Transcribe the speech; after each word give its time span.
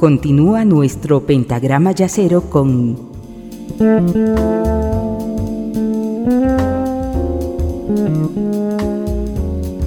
Continúa 0.00 0.64
nuestro 0.64 1.26
pentagrama 1.26 1.90
yacero 1.90 2.42
con 2.48 2.96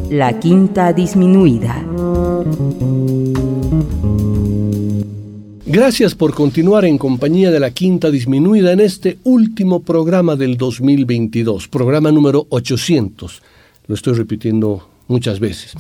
la 0.10 0.38
quinta 0.38 0.92
disminuida. 0.92 1.86
Gracias 5.66 6.14
por 6.14 6.34
continuar 6.34 6.84
en 6.84 6.98
compañía 6.98 7.50
de 7.50 7.62
la 7.62 7.72
Quinta 7.72 8.12
Disminuida 8.12 8.74
en 8.74 8.82
este 8.82 9.18
último 9.24 9.80
programa 9.80 10.36
del 10.36 10.58
2022, 10.58 11.70
programa 11.70 12.12
número 12.12 12.46
800. 12.50 13.42
Lo 13.88 13.96
estoy 13.96 14.16
repitiendo 14.16 14.86
muchas 15.08 15.40
veces. 15.40 15.74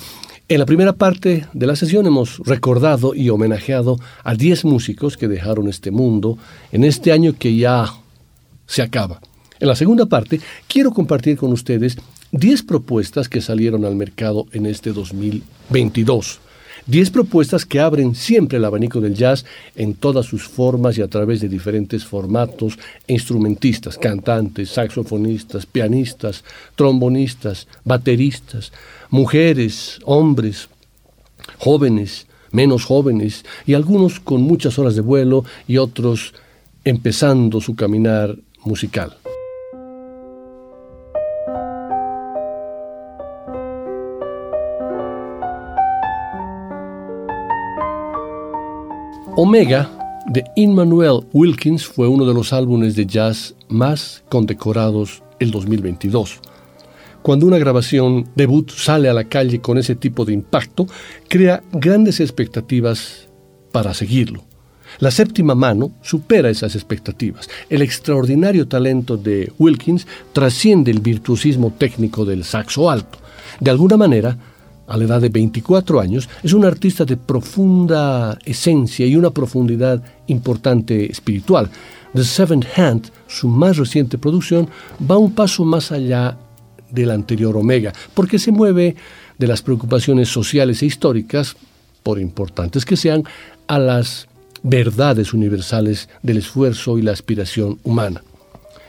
En 0.52 0.60
la 0.60 0.66
primera 0.66 0.92
parte 0.92 1.46
de 1.54 1.66
la 1.66 1.78
sesión 1.78 2.06
hemos 2.08 2.40
recordado 2.40 3.16
y 3.16 3.30
homenajeado 3.30 3.98
a 4.22 4.36
10 4.36 4.66
músicos 4.66 5.16
que 5.16 5.30
dejaron 5.30 5.70
este 5.70 5.92
mundo 5.92 6.38
en 6.74 6.84
este 6.84 7.14
año 7.14 7.38
que 7.40 7.56
ya 7.56 7.86
se 8.66 8.82
acaba. 8.82 9.22
En 9.62 9.70
la 9.70 9.78
segunda 9.78 10.08
parte 10.08 10.42
quiero 10.68 10.92
compartir 10.92 11.38
con 11.38 11.54
ustedes 11.54 11.96
10 12.34 12.64
propuestas 12.64 13.30
que 13.30 13.40
salieron 13.40 13.86
al 13.86 13.96
mercado 13.96 14.46
en 14.52 14.66
este 14.66 14.92
2022. 14.92 16.42
10 16.86 17.12
propuestas 17.12 17.66
que 17.66 17.80
abren 17.80 18.16
siempre 18.16 18.58
el 18.58 18.66
abanico 18.66 19.00
del 19.00 19.14
jazz 19.14 19.46
en 19.76 19.94
todas 19.94 20.26
sus 20.26 20.50
formas 20.50 20.98
y 20.98 21.02
a 21.02 21.08
través 21.08 21.40
de 21.40 21.48
diferentes 21.48 22.04
formatos 22.04 22.78
e 23.08 23.14
instrumentistas, 23.14 23.98
cantantes, 23.98 24.72
saxofonistas, 24.72 25.66
pianistas, 25.66 26.44
trombonistas, 26.76 27.68
bateristas, 27.86 28.74
mujeres, 29.12 30.00
hombres, 30.06 30.70
jóvenes, 31.60 32.26
menos 32.52 32.86
jóvenes 32.86 33.46
y 33.66 33.76
algunos 33.76 34.20
con 34.20 34.42
muchas 34.42 34.80
horas 34.80 34.96
de 34.96 35.02
vuelo 35.02 35.44
y 35.68 35.78
otros 35.78 36.34
empezando 36.84 37.62
su 37.62 37.76
caminar 37.76 38.36
musical. 38.66 39.18
Omega 49.36 49.90
de 50.28 50.44
Immanuel 50.56 51.22
Wilkins 51.34 51.86
fue 51.86 52.08
uno 52.08 52.26
de 52.26 52.34
los 52.34 52.54
álbumes 52.54 52.96
de 52.96 53.06
jazz 53.06 53.56
más 53.70 54.24
condecorados 54.30 55.24
el 55.40 55.52
2022. 55.52 56.40
Cuando 57.22 57.46
una 57.46 57.60
grabación 57.60 58.28
debut 58.36 58.72
sale 58.72 59.08
a 59.08 59.14
la 59.14 59.26
calle 59.26 59.62
con 59.62 59.78
ese 59.78 59.96
tipo 59.96 60.26
de 60.26 60.34
impacto, 60.34 60.88
crea 61.28 61.62
grandes 61.72 62.20
expectativas 62.20 63.28
para 63.72 63.94
seguirlo. 63.94 64.44
La 65.00 65.12
séptima 65.12 65.56
mano 65.56 65.92
supera 66.02 66.50
esas 66.50 66.76
expectativas. 66.76 67.48
El 67.70 67.82
extraordinario 67.82 68.68
talento 68.68 69.18
de 69.18 69.54
Wilkins 69.58 70.08
trasciende 70.34 70.92
el 70.92 71.00
virtuosismo 71.00 71.72
técnico 71.78 72.26
del 72.26 72.44
saxo 72.44 72.90
alto. 72.90 73.20
De 73.60 73.72
alguna 73.72 73.98
manera, 73.98 74.38
a 74.88 74.98
la 74.98 75.06
edad 75.06 75.22
de 75.22 75.30
24 75.30 76.02
años, 76.02 76.28
es 76.44 76.54
un 76.54 76.66
artista 76.66 77.06
de 77.06 77.18
profunda 77.18 78.38
esencia 78.44 79.06
y 79.06 79.16
una 79.16 79.30
profundidad 79.30 80.04
importante 80.28 81.10
espiritual. 81.10 81.70
The 82.14 82.24
Seventh 82.24 82.66
Hand, 82.78 83.12
su 83.28 83.48
más 83.48 83.78
reciente 83.78 84.18
producción, 84.18 84.68
va 85.10 85.18
un 85.18 85.32
paso 85.34 85.64
más 85.64 85.92
allá 85.92 86.38
del 86.92 87.12
anterior 87.12 87.56
Omega, 87.58 87.94
porque 88.14 88.40
se 88.40 88.52
mueve 88.52 88.96
de 89.38 89.48
las 89.48 89.62
preocupaciones 89.62 90.30
sociales 90.30 90.82
e 90.82 90.86
históricas, 90.86 91.56
por 92.04 92.20
importantes 92.20 92.86
que 92.86 92.98
sean, 92.98 93.24
a 93.68 93.80
las 93.80 94.28
verdades 94.64 95.34
universales 95.34 96.10
del 96.22 96.38
esfuerzo 96.38 96.98
y 96.98 97.02
la 97.02 97.12
aspiración 97.12 97.80
humana. 97.84 98.22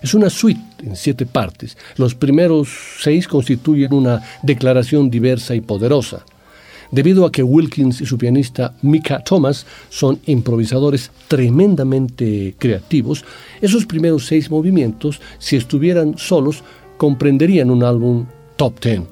Es 0.03 0.15
una 0.15 0.31
suite 0.31 0.61
en 0.83 0.97
siete 0.97 1.27
partes. 1.27 1.77
Los 1.97 2.15
primeros 2.15 2.69
seis 3.01 3.29
constituyen 3.29 3.95
una 3.95 4.21
declaración 4.43 5.09
diversa 5.09 5.55
y 5.55 5.61
poderosa. 5.61 6.25
Debido 6.91 7.25
a 7.25 7.33
que 7.33 7.43
Wilkins 7.43 8.03
y 8.03 8.07
su 8.07 8.19
pianista 8.19 8.75
Mika 8.83 9.25
Thomas 9.25 9.65
son 9.89 10.21
improvisadores 10.27 11.11
tremendamente 11.27 12.55
creativos, 12.59 13.25
esos 13.63 13.87
primeros 13.87 14.27
seis 14.27 14.51
movimientos, 14.51 15.21
si 15.39 15.57
estuvieran 15.57 16.19
solos, 16.19 16.63
comprenderían 16.97 17.71
un 17.71 17.83
álbum 17.83 18.27
top 18.57 18.81
ten. 18.81 19.07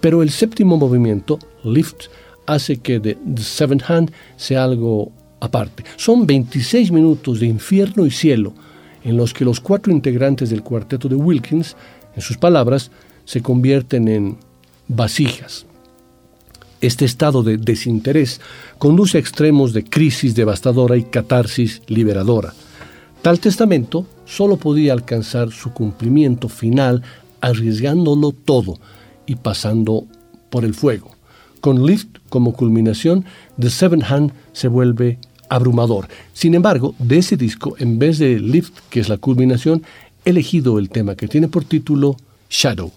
Pero 0.00 0.22
el 0.22 0.30
séptimo 0.30 0.76
movimiento, 0.76 1.38
Lift, 1.64 2.04
hace 2.46 2.78
que 2.78 3.00
The 3.00 3.16
Seventh 3.42 3.90
Hand 3.90 4.12
sea 4.36 4.64
algo 4.64 5.12
aparte. 5.40 5.84
Son 5.96 6.26
26 6.26 6.92
minutos 6.92 7.40
de 7.40 7.46
infierno 7.46 8.06
y 8.06 8.10
cielo, 8.10 8.52
en 9.04 9.16
los 9.16 9.32
que 9.32 9.44
los 9.44 9.60
cuatro 9.60 9.92
integrantes 9.92 10.50
del 10.50 10.62
cuarteto 10.62 11.08
de 11.08 11.16
Wilkins, 11.16 11.76
en 12.14 12.22
sus 12.22 12.36
palabras, 12.36 12.90
se 13.24 13.42
convierten 13.42 14.08
en 14.08 14.36
vasijas. 14.88 15.66
Este 16.80 17.04
estado 17.04 17.42
de 17.42 17.56
desinterés 17.56 18.40
conduce 18.78 19.16
a 19.16 19.20
extremos 19.20 19.72
de 19.72 19.84
crisis 19.84 20.34
devastadora 20.34 20.96
y 20.96 21.04
catarsis 21.04 21.82
liberadora. 21.86 22.52
Tal 23.22 23.40
testamento 23.40 24.06
solo 24.24 24.56
podía 24.56 24.92
alcanzar 24.92 25.50
su 25.50 25.72
cumplimiento 25.72 26.48
final 26.48 27.02
arriesgándolo 27.40 28.32
todo 28.32 28.78
y 29.26 29.36
pasando 29.36 30.06
por 30.50 30.64
el 30.64 30.74
fuego. 30.74 31.10
Con 31.60 31.86
Lift 31.86 32.18
como 32.28 32.52
culminación, 32.52 33.24
The 33.58 33.70
Seven 33.70 34.02
Hand 34.02 34.32
se 34.52 34.68
vuelve 34.68 35.18
abrumador. 35.48 36.08
Sin 36.32 36.54
embargo, 36.54 36.94
de 36.98 37.18
ese 37.18 37.36
disco, 37.36 37.76
en 37.78 37.98
vez 37.98 38.18
de 38.18 38.38
Lift, 38.38 38.78
que 38.90 39.00
es 39.00 39.08
la 39.08 39.18
culminación, 39.18 39.82
he 40.24 40.30
elegido 40.30 40.78
el 40.78 40.90
tema 40.90 41.14
que 41.14 41.28
tiene 41.28 41.48
por 41.48 41.64
título 41.64 42.16
Shadow. 42.48 42.92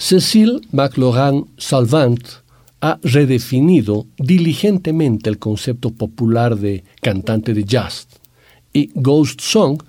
Cecil 0.00 0.60
McLaurin 0.70 1.44
Salvant 1.58 2.22
ha 2.80 3.00
redefinido 3.02 4.06
diligentemente 4.16 5.28
el 5.28 5.38
concepto 5.38 5.90
popular 5.90 6.56
de 6.56 6.84
cantante 7.02 7.52
de 7.52 7.64
jazz 7.64 8.06
y 8.72 8.90
Ghost 8.94 9.40
Song 9.40 9.82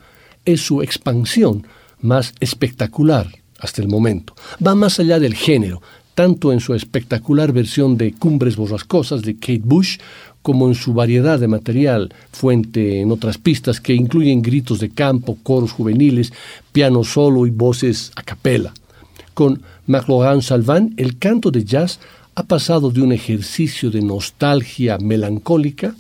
es 0.46 0.62
su 0.62 0.82
expansión 0.82 1.68
más 2.02 2.34
espectacular 2.40 3.28
hasta 3.60 3.84
el 3.84 3.88
momento. 3.88 4.34
Va 4.66 4.74
más 4.74 5.00
allá 5.00 5.20
del 5.20 5.36
género, 5.36 5.80
tanto 6.16 6.52
en 6.52 6.60
su 6.60 6.74
espectacular 6.74 7.52
versión 7.52 7.96
de 7.96 8.14
Cumbres 8.14 8.56
Borrascosas 8.56 9.22
de 9.22 9.36
Kate 9.36 9.62
Bush, 9.64 10.00
como 10.42 10.68
en 10.68 10.74
su 10.74 10.94
variedad 10.94 11.40
de 11.40 11.48
material, 11.48 12.12
fuente 12.32 13.02
en 13.02 13.12
otras 13.12 13.38
pistas 13.38 13.80
que 13.80 13.94
incluyen 13.94 14.42
gritos 14.42 14.80
de 14.80 14.90
campo, 14.90 15.38
coros 15.44 15.72
juveniles, 15.72 16.34
piano 16.72 17.04
solo 17.04 17.46
y 17.46 17.52
voces 17.52 18.12
a 18.16 18.24
capela. 18.24 18.74
Con 19.40 19.62
McLaurin 19.88 20.42
Salvant, 20.42 21.00
el 21.00 21.18
canto 21.18 21.50
de 21.50 21.64
jazz 21.64 22.02
ha 22.36 22.44
pasado 22.44 22.92
de 22.92 23.02
un 23.02 23.14
ejercicio 23.14 23.90
de 23.90 24.02
nostalgia 24.02 24.98
melancólica 24.98 25.96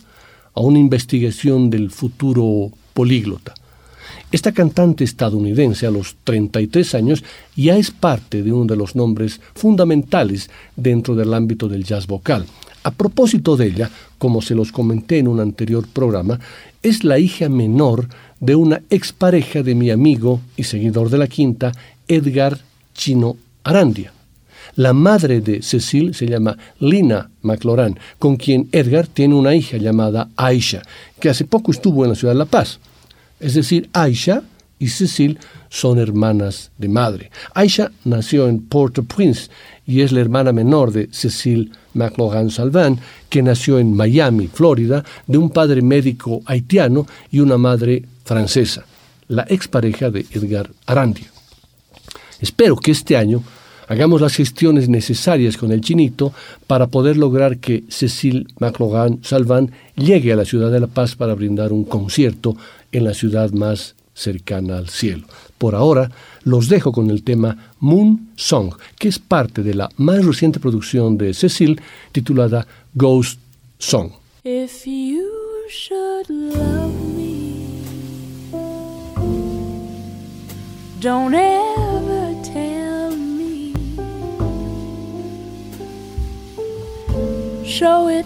a 0.53 0.59
una 0.59 0.77
investigación 0.77 1.69
del 1.69 1.89
futuro 1.89 2.69
políglota. 2.94 3.53
Esta 4.30 4.51
cantante 4.51 5.06
estadounidense 5.06 5.88
a 5.88 5.91
los 5.91 6.18
33 6.25 6.96
años 6.96 7.24
ya 7.55 7.77
es 7.77 7.91
parte 7.91 8.43
de 8.43 8.51
uno 8.51 8.65
de 8.65 8.75
los 8.75 8.98
nombres 8.98 9.39
fundamentales 9.55 10.50
dentro 10.75 11.15
del 11.15 11.34
ámbito 11.34 11.69
del 11.69 11.86
jazz 11.86 12.08
vocal. 12.08 12.46
A 12.84 12.91
propósito 12.91 13.55
de 13.55 13.67
ella, 13.67 13.89
como 14.17 14.41
se 14.41 14.53
los 14.53 14.74
comenté 14.74 15.17
en 15.17 15.29
un 15.29 15.39
anterior 15.39 15.88
programa, 15.88 16.41
es 16.84 17.05
la 17.05 17.19
hija 17.19 17.48
menor 17.48 18.10
de 18.41 18.55
una 18.55 18.81
expareja 18.89 19.63
de 19.63 19.75
mi 19.75 19.91
amigo 19.91 20.41
y 20.58 20.65
seguidor 20.65 21.10
de 21.10 21.19
la 21.19 21.27
quinta, 21.27 21.72
Edgar 22.10 22.60
Chino 23.00 23.38
Arandia. 23.63 24.12
La 24.75 24.91
madre 24.91 25.39
de 25.39 25.62
Cecil 25.62 26.13
se 26.13 26.27
llama 26.27 26.58
Lina 26.79 27.29
McLaurin, 27.44 27.98
con 28.20 28.36
quien 28.36 28.68
Edgar 28.74 29.08
tiene 29.08 29.36
una 29.36 29.56
hija 29.56 29.77
llamada 29.77 30.29
Aisha, 30.36 30.82
que 31.20 31.29
hace 31.29 31.46
poco 31.46 31.72
estuvo 31.72 32.03
en 32.03 32.10
la 32.10 32.15
ciudad 32.15 32.34
de 32.34 32.39
La 32.39 32.46
Paz. 32.46 32.79
Es 33.39 33.53
decir, 33.53 33.89
Aisha 33.94 34.44
y 34.79 34.89
Cecil 34.89 35.39
son 35.70 35.98
hermanas 35.98 36.72
de 36.77 36.89
madre. 36.89 37.32
Aisha 37.53 37.89
nació 38.03 38.50
en 38.50 38.60
Port-au-Prince 38.60 39.50
y 39.88 40.01
es 40.01 40.12
la 40.12 40.20
hermana 40.20 40.51
menor 40.51 40.91
de 40.91 41.08
Cecil 41.12 41.72
McLaurin 41.94 42.51
Salvant, 42.51 43.00
que 43.29 43.41
nació 43.41 43.79
en 43.79 43.96
Miami, 43.96 44.48
Florida, 44.48 45.06
de 45.25 45.38
un 45.38 45.50
padre 45.51 45.82
médico 45.82 46.41
haitiano 46.46 47.08
y 47.32 47.39
una 47.39 47.58
madre 47.58 48.03
francesa, 48.25 48.84
la 49.29 49.46
expareja 49.48 50.10
de 50.10 50.25
Edgar 50.32 50.70
Arandia. 50.86 51.38
Espero 52.41 52.75
que 52.75 52.91
este 52.91 53.17
año 53.17 53.43
hagamos 53.88 54.22
las 54.22 54.36
gestiones 54.36 54.88
necesarias 54.88 55.58
con 55.58 55.72
el 55.72 55.81
chinito 55.81 56.31
para 56.67 56.88
poder 56.88 57.17
lograr 57.17 57.58
que 57.58 57.84
Cecil 57.89 58.48
McLaurin 58.60 59.19
Salvan 59.24 59.72
llegue 59.96 60.31
a 60.31 60.36
la 60.36 60.46
ciudad 60.46 60.72
de 60.72 60.79
La 60.79 60.88
Paz 60.88 61.15
para 61.15 61.34
brindar 61.34 61.74
un 61.74 61.84
concierto 61.84 62.55
en 62.91 63.03
la 63.03 63.13
ciudad 63.13 63.51
más 63.51 63.96
cercana 64.13 64.77
al 64.77 64.89
cielo. 64.89 65.25
Por 65.58 65.75
ahora, 65.75 66.12
los 66.43 66.69
dejo 66.69 66.91
con 66.91 67.10
el 67.10 67.24
tema 67.24 67.74
Moon 67.79 68.29
Song, 68.36 68.74
que 68.98 69.08
es 69.08 69.19
parte 69.19 69.63
de 69.63 69.74
la 69.74 69.89
más 69.98 70.25
reciente 70.25 70.60
producción 70.60 71.17
de 71.17 71.34
Cecil 71.34 71.81
titulada 72.12 72.67
Ghost 72.93 73.39
Song. 73.77 74.12
Show 87.79 88.09
it. 88.09 88.25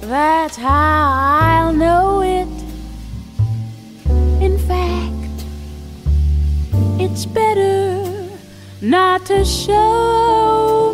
That's 0.00 0.56
how 0.56 1.12
I'll 1.38 1.72
know 1.72 2.22
it. 2.22 2.48
In 4.42 4.58
fact, 4.58 5.36
it's 7.00 7.26
better 7.26 8.28
not 8.80 9.24
to 9.26 9.44
show 9.44 10.93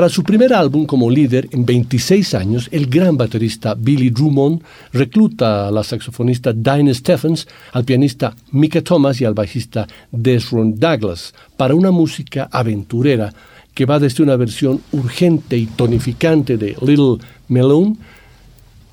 Para 0.00 0.08
su 0.08 0.24
primer 0.24 0.54
álbum 0.54 0.86
como 0.86 1.10
líder 1.10 1.46
en 1.52 1.66
26 1.66 2.32
años, 2.32 2.70
el 2.72 2.86
gran 2.86 3.18
baterista 3.18 3.74
Billy 3.74 4.08
Drummond 4.08 4.62
recluta 4.94 5.68
a 5.68 5.70
la 5.70 5.84
saxofonista 5.84 6.54
Dinah 6.54 6.94
Stephens, 6.94 7.46
al 7.72 7.84
pianista 7.84 8.34
Mika 8.50 8.80
Thomas 8.80 9.20
y 9.20 9.26
al 9.26 9.34
bajista 9.34 9.86
Desron 10.10 10.80
Douglas 10.80 11.34
para 11.54 11.74
una 11.74 11.90
música 11.90 12.48
aventurera 12.50 13.30
que 13.74 13.84
va 13.84 13.98
desde 13.98 14.22
una 14.22 14.36
versión 14.36 14.80
urgente 14.92 15.58
y 15.58 15.66
tonificante 15.66 16.56
de 16.56 16.78
Little 16.80 17.18
Melon 17.48 17.98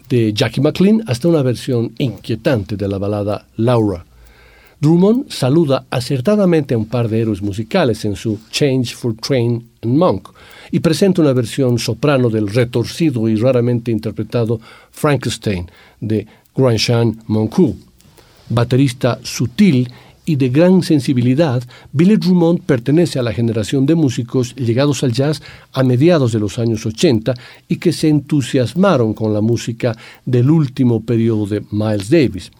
de 0.10 0.34
Jackie 0.34 0.60
McLean 0.60 1.06
hasta 1.08 1.30
una 1.30 1.42
versión 1.42 1.94
inquietante 2.00 2.76
de 2.76 2.86
la 2.86 2.98
balada 2.98 3.46
Laura. 3.56 4.07
Drummond 4.80 5.32
saluda 5.32 5.88
acertadamente 5.90 6.76
a 6.76 6.78
un 6.78 6.86
par 6.86 7.10
de 7.10 7.20
héroes 7.20 7.42
musicales 7.42 8.06
en 8.06 8.16
su 8.16 8.38
Change 8.52 8.96
for 8.96 9.16
Train 9.16 9.68
and 9.82 9.98
Monk 9.98 10.30
y 10.72 10.80
presenta 10.82 11.24
una 11.24 11.34
versión 11.34 11.80
soprano 11.80 12.30
del 12.30 12.48
retorcido 12.48 13.28
y 13.28 13.36
raramente 13.38 13.90
interpretado 13.90 14.60
Frankenstein 14.92 15.66
de 16.00 16.28
Grandchamp 16.56 17.24
Moncu. 17.26 17.76
Baterista 18.50 19.20
sutil 19.24 19.90
y 20.26 20.36
de 20.36 20.50
gran 20.50 20.84
sensibilidad, 20.84 21.64
Billy 21.92 22.18
Drummond 22.18 22.62
pertenece 22.62 23.18
a 23.18 23.24
la 23.24 23.34
generación 23.34 23.88
de 23.88 23.96
músicos 23.96 24.56
llegados 24.56 25.04
al 25.04 25.12
jazz 25.12 25.42
a 25.74 25.82
mediados 25.82 26.34
de 26.34 26.40
los 26.40 26.60
años 26.60 26.86
80 26.86 27.34
y 27.68 27.78
que 27.78 27.94
se 27.94 28.10
entusiasmaron 28.10 29.16
con 29.16 29.34
la 29.34 29.42
música 29.42 29.98
del 30.24 30.52
último 30.52 31.02
periodo 31.02 31.48
de 31.48 31.64
Miles 31.72 32.12
Davis 32.12 32.52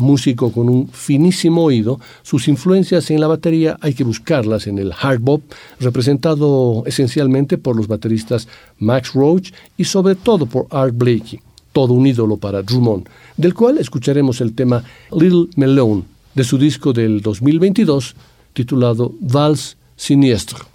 músico 0.00 0.50
con 0.52 0.68
un 0.68 0.88
finísimo 0.88 1.64
oído, 1.64 2.00
sus 2.22 2.48
influencias 2.48 3.10
en 3.10 3.20
la 3.20 3.26
batería 3.26 3.76
hay 3.80 3.94
que 3.94 4.04
buscarlas 4.04 4.66
en 4.66 4.78
el 4.78 4.92
hard 4.98 5.20
bop, 5.20 5.42
representado 5.78 6.82
esencialmente 6.86 7.58
por 7.58 7.76
los 7.76 7.86
bateristas 7.86 8.48
Max 8.78 9.12
Roach 9.14 9.52
y 9.76 9.84
sobre 9.84 10.14
todo 10.14 10.46
por 10.46 10.66
Art 10.70 10.94
Blakey, 10.96 11.40
todo 11.72 11.92
un 11.92 12.06
ídolo 12.06 12.36
para 12.36 12.62
Drummond, 12.62 13.08
del 13.36 13.54
cual 13.54 13.78
escucharemos 13.78 14.40
el 14.40 14.54
tema 14.54 14.82
Little 15.12 15.48
Melon 15.56 16.04
de 16.34 16.44
su 16.44 16.58
disco 16.58 16.92
del 16.92 17.20
2022 17.20 18.14
titulado 18.52 19.14
Vals 19.20 19.76
Siniestro. 19.96 20.66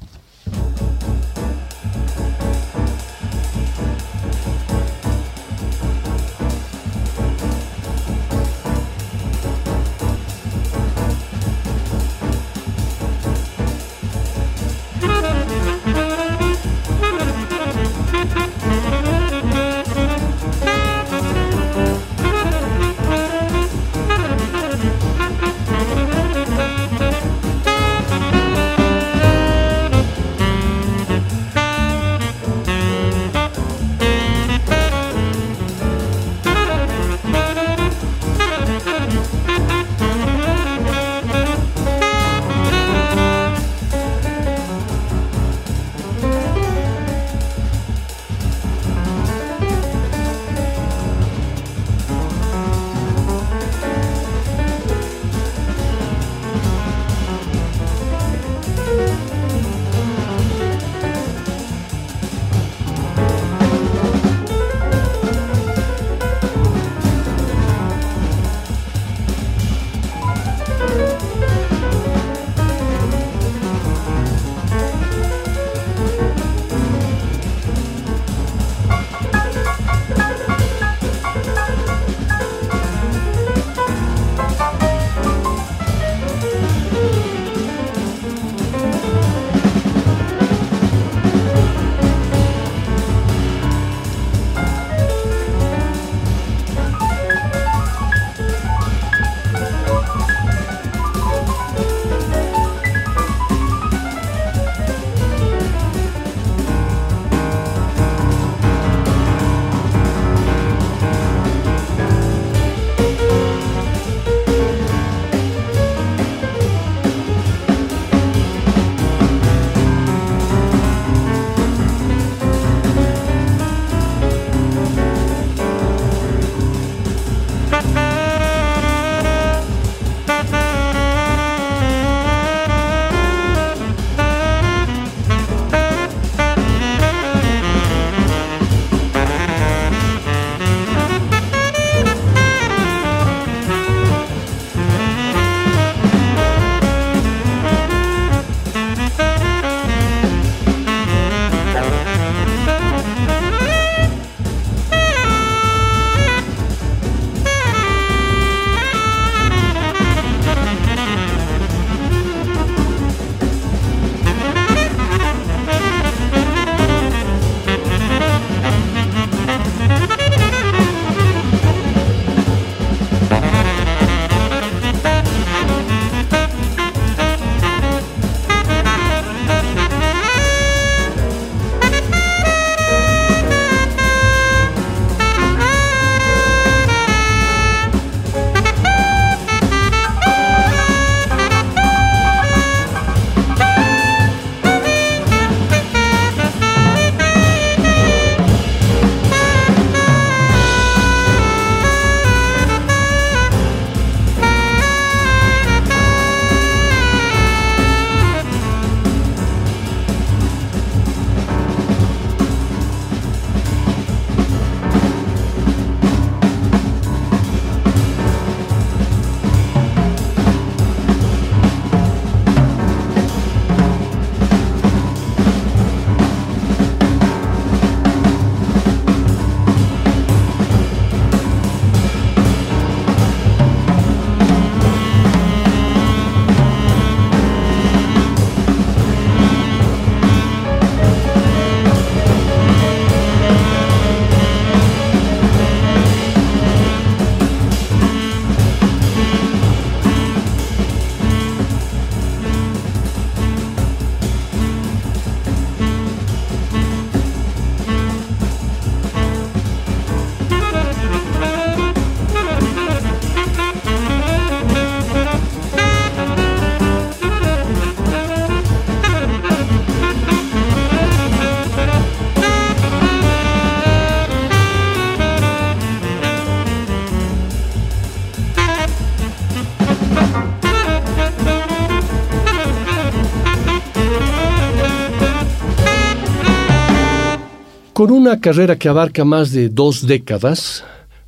Con 288.06 288.14
una 288.14 288.40
carrera 288.40 288.76
que 288.76 288.88
abarca 288.88 289.26
más 289.26 289.52
de 289.52 289.68
dos 289.68 290.06
décadas, 290.06 290.84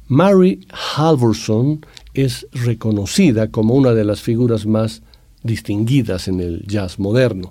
Mary 0.08 0.68
Halvorson 0.96 1.84
es 2.14 2.46
reconocida 2.52 3.48
como 3.48 3.74
una 3.74 3.96
de 3.96 4.06
las 4.06 4.22
figuras 4.22 4.68
más 4.68 5.02
distinguidas 5.42 6.28
en 6.28 6.40
el 6.40 6.68
jazz 6.68 7.00
moderno. 7.00 7.50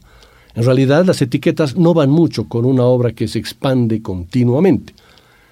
En 0.55 0.62
realidad, 0.62 1.05
las 1.05 1.21
etiquetas 1.23 1.75
no 1.75 1.93
van 1.93 2.09
mucho 2.09 2.49
con 2.49 2.65
una 2.65 2.85
obra 2.85 3.15
que 3.15 3.27
se 3.27 3.41
expande 3.41 4.01
continuamente. 4.01 4.95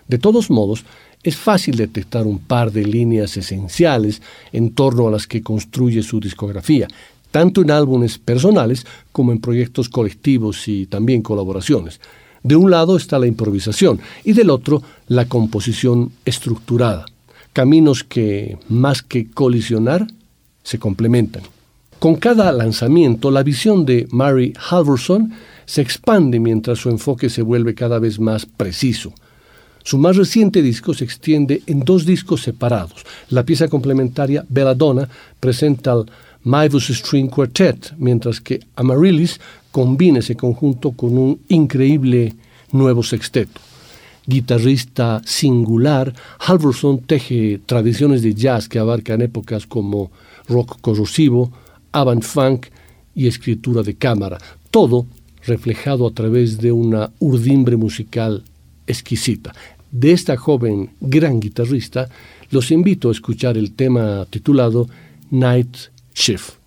De 0.06 0.18
todos 0.18 0.50
modos, 0.50 0.84
es 1.24 1.34
fácil 1.34 1.74
detectar 1.74 2.28
un 2.28 2.38
par 2.38 2.70
de 2.70 2.84
líneas 2.84 3.36
esenciales 3.36 4.22
en 4.52 4.70
torno 4.70 5.08
a 5.08 5.10
las 5.10 5.26
que 5.26 5.42
construye 5.42 6.04
su 6.04 6.20
discografía, 6.20 6.86
tanto 7.32 7.62
en 7.62 7.72
álbumes 7.72 8.18
personales 8.18 8.86
como 9.10 9.32
en 9.32 9.40
proyectos 9.40 9.88
colectivos 9.88 10.68
y 10.68 10.86
también 10.86 11.22
colaboraciones. 11.22 11.98
De 12.44 12.56
un 12.56 12.70
lado 12.70 12.98
está 12.98 13.18
la 13.18 13.26
improvisación 13.26 14.00
y 14.22 14.34
del 14.34 14.50
otro 14.50 14.82
la 15.08 15.24
composición 15.24 16.12
estructurada, 16.26 17.06
caminos 17.54 18.04
que, 18.04 18.58
más 18.68 19.02
que 19.02 19.30
colisionar, 19.30 20.06
se 20.62 20.78
complementan. 20.78 21.42
Con 21.98 22.16
cada 22.16 22.52
lanzamiento, 22.52 23.30
la 23.30 23.42
visión 23.42 23.86
de 23.86 24.06
Mary 24.10 24.52
Halvorson 24.70 25.32
se 25.64 25.80
expande 25.80 26.38
mientras 26.38 26.80
su 26.80 26.90
enfoque 26.90 27.30
se 27.30 27.40
vuelve 27.40 27.74
cada 27.74 27.98
vez 27.98 28.20
más 28.20 28.44
preciso. 28.44 29.14
Su 29.82 29.96
más 29.96 30.18
reciente 30.18 30.60
disco 30.60 30.92
se 30.92 31.04
extiende 31.04 31.62
en 31.66 31.80
dos 31.80 32.04
discos 32.04 32.42
separados. 32.42 33.06
La 33.30 33.44
pieza 33.44 33.68
complementaria 33.68 34.44
Belladonna 34.50 35.08
presenta 35.40 35.92
al 35.92 36.10
Mavis 36.42 36.88
String 36.88 37.28
Quartet, 37.28 37.94
mientras 37.96 38.38
que 38.38 38.60
Amaryllis 38.76 39.40
combina 39.74 40.20
ese 40.20 40.36
conjunto 40.36 40.92
con 40.92 41.18
un 41.18 41.40
increíble 41.48 42.32
nuevo 42.70 43.02
sexteto. 43.02 43.60
Guitarrista 44.24 45.20
singular, 45.24 46.14
Halvorson 46.38 47.00
teje 47.00 47.60
tradiciones 47.66 48.22
de 48.22 48.34
jazz 48.34 48.68
que 48.68 48.78
abarcan 48.78 49.20
épocas 49.20 49.66
como 49.66 50.12
rock 50.46 50.80
corrosivo, 50.80 51.50
avant 51.90 52.22
funk 52.22 52.68
y 53.16 53.26
escritura 53.26 53.82
de 53.82 53.96
cámara, 53.96 54.38
todo 54.70 55.06
reflejado 55.44 56.06
a 56.06 56.12
través 56.12 56.58
de 56.58 56.70
una 56.70 57.10
urdimbre 57.18 57.76
musical 57.76 58.44
exquisita. 58.86 59.52
De 59.90 60.12
esta 60.12 60.36
joven 60.36 60.90
gran 61.00 61.40
guitarrista, 61.40 62.08
los 62.50 62.70
invito 62.70 63.08
a 63.08 63.12
escuchar 63.12 63.58
el 63.58 63.72
tema 63.72 64.24
titulado 64.30 64.86
Night 65.32 65.76
Shift. 66.14 66.63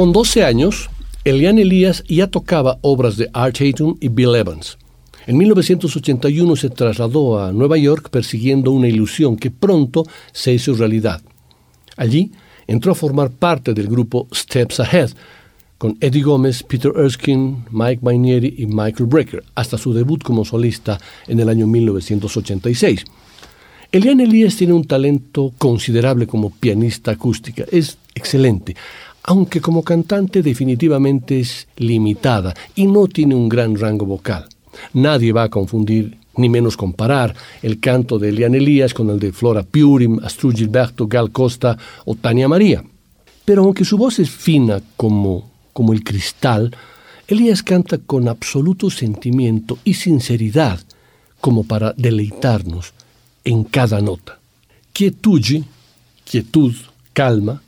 Con 0.00 0.12
12 0.14 0.44
años, 0.44 0.88
Elian 1.24 1.58
Elias 1.58 2.04
ya 2.08 2.26
tocaba 2.26 2.78
obras 2.80 3.18
de 3.18 3.28
Art 3.34 3.58
Tatum 3.58 3.98
y 4.00 4.08
Bill 4.08 4.34
Evans. 4.34 4.78
En 5.26 5.36
1981 5.36 6.56
se 6.56 6.70
trasladó 6.70 7.38
a 7.38 7.52
Nueva 7.52 7.76
York 7.76 8.08
persiguiendo 8.08 8.70
una 8.70 8.88
ilusión 8.88 9.36
que 9.36 9.50
pronto 9.50 10.06
se 10.32 10.54
hizo 10.54 10.72
realidad. 10.72 11.20
Allí 11.98 12.32
entró 12.66 12.92
a 12.92 12.94
formar 12.94 13.28
parte 13.28 13.74
del 13.74 13.88
grupo 13.88 14.26
Steps 14.34 14.80
Ahead, 14.80 15.10
con 15.76 15.98
Eddie 16.00 16.22
Gómez, 16.22 16.62
Peter 16.62 16.92
Erskine, 16.96 17.66
Mike 17.70 18.00
Mainieri 18.02 18.54
y 18.56 18.64
Michael 18.64 19.04
Brecker, 19.04 19.44
hasta 19.54 19.76
su 19.76 19.92
debut 19.92 20.22
como 20.22 20.46
solista 20.46 20.98
en 21.28 21.40
el 21.40 21.50
año 21.50 21.66
1986. 21.66 23.04
Eliane 23.92 24.24
Elias 24.24 24.56
tiene 24.56 24.72
un 24.72 24.86
talento 24.86 25.52
considerable 25.58 26.26
como 26.26 26.48
pianista 26.48 27.10
acústica, 27.10 27.64
es 27.70 27.98
excelente, 28.14 28.76
aunque 29.30 29.60
como 29.60 29.84
cantante 29.84 30.42
definitivamente 30.42 31.38
es 31.38 31.68
limitada 31.76 32.52
y 32.74 32.88
no 32.88 33.06
tiene 33.06 33.36
un 33.36 33.48
gran 33.48 33.76
rango 33.76 34.04
vocal. 34.04 34.48
Nadie 34.92 35.30
va 35.30 35.44
a 35.44 35.48
confundir 35.48 36.18
ni 36.36 36.48
menos 36.48 36.76
comparar 36.76 37.36
el 37.62 37.78
canto 37.78 38.18
de 38.18 38.30
Eliane 38.30 38.58
Elias 38.58 38.92
con 38.92 39.08
el 39.08 39.20
de 39.20 39.32
Flora 39.32 39.62
Purim, 39.62 40.18
Astrud 40.24 40.56
Gilberto, 40.56 41.06
Gal 41.06 41.30
Costa 41.30 41.78
o 42.06 42.16
Tania 42.16 42.48
María. 42.48 42.82
Pero 43.44 43.62
aunque 43.62 43.84
su 43.84 43.96
voz 43.96 44.18
es 44.18 44.28
fina 44.28 44.82
como, 44.96 45.48
como 45.72 45.92
el 45.92 46.02
cristal, 46.02 46.76
Elías 47.28 47.62
canta 47.62 47.98
con 47.98 48.26
absoluto 48.26 48.90
sentimiento 48.90 49.78
y 49.84 49.94
sinceridad 49.94 50.80
como 51.40 51.62
para 51.62 51.92
deleitarnos 51.96 52.94
en 53.44 53.62
cada 53.62 54.00
nota. 54.00 54.40
Quietud, 54.92 55.62
quietud, 56.24 56.74
calma, 57.12 57.62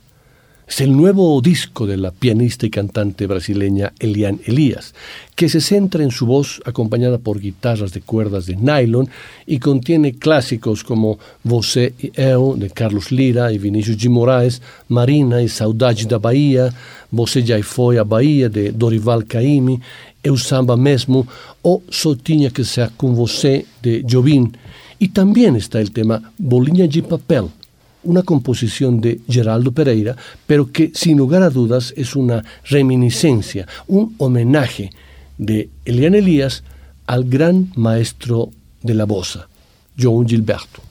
es 0.67 0.81
el 0.81 0.95
nuevo 0.95 1.39
disco 1.41 1.85
de 1.85 1.97
la 1.97 2.11
pianista 2.11 2.65
y 2.65 2.69
cantante 2.69 3.27
brasileña 3.27 3.93
Eliane 3.99 4.39
Elias, 4.45 4.93
que 5.35 5.49
se 5.49 5.61
centra 5.61 6.03
en 6.03 6.11
su 6.11 6.25
voz 6.25 6.61
acompañada 6.65 7.17
por 7.17 7.39
guitarras 7.39 7.91
de 7.93 8.01
cuerdas 8.01 8.45
de 8.45 8.55
nylon 8.55 9.09
y 9.45 9.59
contiene 9.59 10.13
clásicos 10.13 10.83
como 10.83 11.19
Você 11.43 11.93
e 11.99 12.11
Eu 12.15 12.55
de 12.55 12.69
Carlos 12.69 13.11
Lira 13.11 13.51
y 13.51 13.57
Vinicius 13.57 13.97
G. 13.97 14.09
Moraes, 14.09 14.61
Marina 14.87 15.41
y 15.41 15.49
Saudade 15.49 16.07
da 16.07 16.17
Bahia, 16.17 16.73
Você 17.11 17.45
já 17.45 17.61
foi 17.61 17.99
a 17.99 18.03
Bahia 18.03 18.49
de 18.49 18.71
Dorival 18.71 19.21
Caymmi, 19.23 19.79
Eu 20.23 20.35
Samba 20.35 20.75
Mesmo 20.75 21.27
o 21.61 21.81
Só 21.89 22.15
tinha 22.15 22.49
que 22.49 22.63
ser 22.63 22.89
com 22.97 23.13
você 23.13 23.65
de 23.83 24.03
Jobim. 24.03 24.51
Y 24.99 25.09
también 25.09 25.55
está 25.55 25.79
el 25.79 25.91
tema 25.91 26.33
Bolinha 26.39 26.87
de 26.87 27.03
Papel, 27.03 27.51
una 28.03 28.23
composición 28.23 29.01
de 29.01 29.19
Geraldo 29.27 29.71
Pereira, 29.71 30.15
pero 30.47 30.71
que 30.71 30.91
sin 30.93 31.17
lugar 31.17 31.43
a 31.43 31.49
dudas 31.49 31.93
es 31.97 32.15
una 32.15 32.43
reminiscencia, 32.69 33.67
un 33.87 34.15
homenaje 34.17 34.91
de 35.37 35.69
Eliane 35.85 36.19
Elías 36.19 36.63
al 37.07 37.25
gran 37.25 37.71
maestro 37.75 38.49
de 38.81 38.93
la 38.93 39.05
bossa, 39.05 39.47
João 39.97 40.25
Gilberto. 40.27 40.81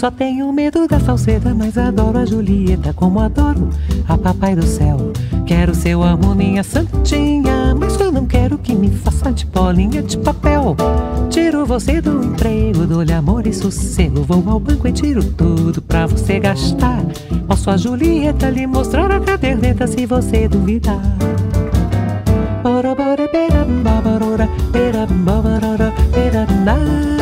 Só 0.00 0.10
tenho 0.10 0.50
medo 0.50 0.88
da 0.88 0.98
falseta, 0.98 1.54
mas 1.54 1.76
adoro 1.76 2.16
a 2.16 2.24
Julieta 2.24 2.90
como 2.94 3.20
adoro 3.20 3.68
a 4.08 4.16
Papai 4.16 4.56
do 4.56 4.64
Céu. 4.64 4.96
Quero 5.44 5.74
seu 5.74 6.02
amor, 6.02 6.34
minha 6.34 6.64
santinha, 6.64 7.74
mas 7.78 8.00
eu 8.00 8.10
não 8.10 8.24
quero 8.24 8.56
que 8.56 8.74
me 8.74 8.90
faça 8.90 9.30
de 9.30 9.44
bolinha 9.44 10.02
de 10.02 10.16
papel. 10.16 10.74
Tiro 11.28 11.66
você 11.66 12.00
do 12.00 12.24
emprego, 12.24 12.86
dou-lhe 12.86 13.12
amor 13.12 13.46
e 13.46 13.52
sossego. 13.52 14.22
Vou 14.22 14.42
ao 14.50 14.58
banco 14.58 14.88
e 14.88 14.92
tiro 14.92 15.22
tudo 15.22 15.82
pra 15.82 16.06
você 16.06 16.40
gastar. 16.40 17.04
Posso 17.46 17.68
a 17.68 17.76
Julieta 17.76 18.48
lhe 18.48 18.66
mostrar 18.66 19.12
a 19.12 19.20
caderneta 19.20 19.86
se 19.86 20.06
você 20.06 20.48
duvidar. 20.48 21.02
Bora, 22.62 22.94
bora, 22.94 23.28
bera, 23.30 23.66
bora, 23.66 24.48
bera, 24.72 25.06
bora, 25.06 25.92
bera, 26.14 26.46
bera, 26.46 26.46
só 26.64 27.19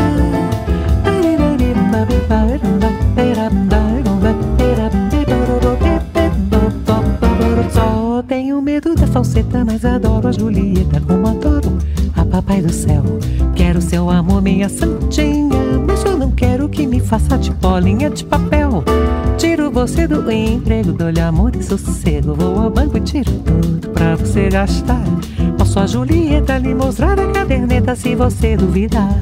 falseta, 9.09 9.65
mas 9.65 9.85
adoro 9.85 10.29
a 10.29 10.33
Julieta 10.33 11.01
como 11.01 11.27
adoro 11.29 11.79
a 12.17 12.25
Papai 12.25 12.63
do 12.63 12.73
Céu. 12.73 13.03
Quero 13.55 13.81
seu 13.81 14.09
amor, 14.11 14.43
minha 14.43 14.69
santinha, 14.69 15.59
mas 15.87 16.05
eu 16.05 16.17
não 16.17 16.31
quero 16.31 16.69
que 16.69 16.87
me 16.87 17.01
faça 17.01 17.37
de 17.37 17.51
bolinha 17.51 18.11
de 18.11 18.25
papel. 18.25 18.85
Tiro 19.37 19.71
você 19.71 20.07
do 20.07 20.31
emprego, 20.31 20.93
dou-lhe 20.93 21.21
amor 21.21 21.55
e 21.57 21.63
sossego. 21.63 22.35
Vou 22.35 22.59
ao 22.59 22.71
banco 22.71 22.97
e 22.97 23.01
tiro 23.01 23.31
tudo 23.31 23.89
pra 23.91 24.17
você 24.17 24.49
gastar. 24.49 25.03
Posso 25.57 25.81
a 25.81 25.87
Julieta 25.87 26.59
lhe 26.59 26.75
mostrar 26.75 27.19
a 27.19 27.33
caderneta 27.33 27.95
se 27.95 28.15
você 28.15 28.57
duvidar. 28.57 29.15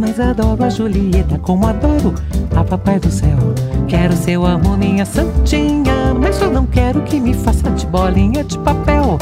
Mas 0.00 0.18
adoro 0.18 0.64
a 0.64 0.68
Julieta 0.68 1.38
como 1.38 1.66
adoro 1.66 2.14
a 2.56 2.64
Papai 2.64 2.98
do 2.98 3.10
Céu. 3.10 3.38
Quero 3.86 4.14
seu 4.14 4.44
amor, 4.44 4.76
minha 4.76 5.04
santinha, 5.04 6.14
mas 6.18 6.40
eu 6.40 6.50
não 6.50 6.66
quero 6.66 7.02
que 7.02 7.20
me 7.20 7.32
faça 7.32 7.70
de 7.70 7.86
bolinha 7.86 8.42
de 8.42 8.58
papel. 8.58 9.18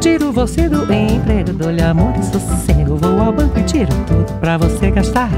Tiro 0.00 0.30
você 0.32 0.68
do 0.68 0.82
emprego, 0.92 1.52
dou-lhe 1.52 1.82
amor 1.82 2.12
e 2.18 2.22
sossego. 2.22 2.96
Vou 2.96 3.20
ao 3.20 3.32
banco 3.32 3.58
e 3.58 3.62
tiro 3.64 3.92
tudo 4.06 4.32
pra 4.40 4.56
você 4.56 4.90
gastar. 4.90 5.30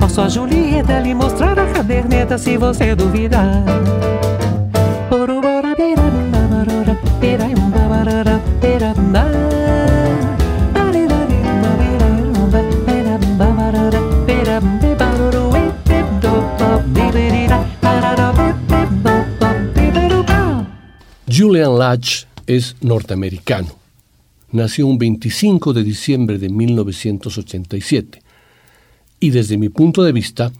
Posso 0.00 0.20
a 0.20 0.28
Julieta 0.28 0.98
lhe 1.00 1.14
mostrar 1.14 1.58
a 1.58 1.66
caderneta 1.66 2.38
se 2.38 2.56
você 2.56 2.94
duvidar. 2.94 3.62
Orobora, 5.10 5.74
bira, 5.74 6.02
barora, 6.30 6.98
bira, 7.20 7.48
barara, 7.70 8.40
bira, 8.60 8.94
Julian 21.38 21.78
Latch 21.78 22.24
es 22.46 22.74
norteamericano. 22.80 23.68
Nació 24.50 24.86
un 24.88 24.98
25 24.98 25.72
de 25.72 25.84
diciembre 25.84 26.36
de 26.38 26.48
1987 26.48 28.22
y 29.20 29.30
desde 29.30 29.56
mi 29.56 29.68
punto 29.68 30.02
de 30.02 30.12
vista 30.12 30.50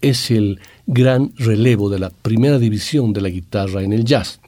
es 0.00 0.30
el 0.30 0.58
gran 0.86 1.32
relevo 1.36 1.88
de 1.88 1.98
la 1.98 2.10
primera 2.10 2.58
división 2.58 3.12
de 3.12 3.20
la 3.20 3.28
guitarra 3.28 3.82
en 3.82 3.92
el 3.92 4.04
jazz. 4.04 4.40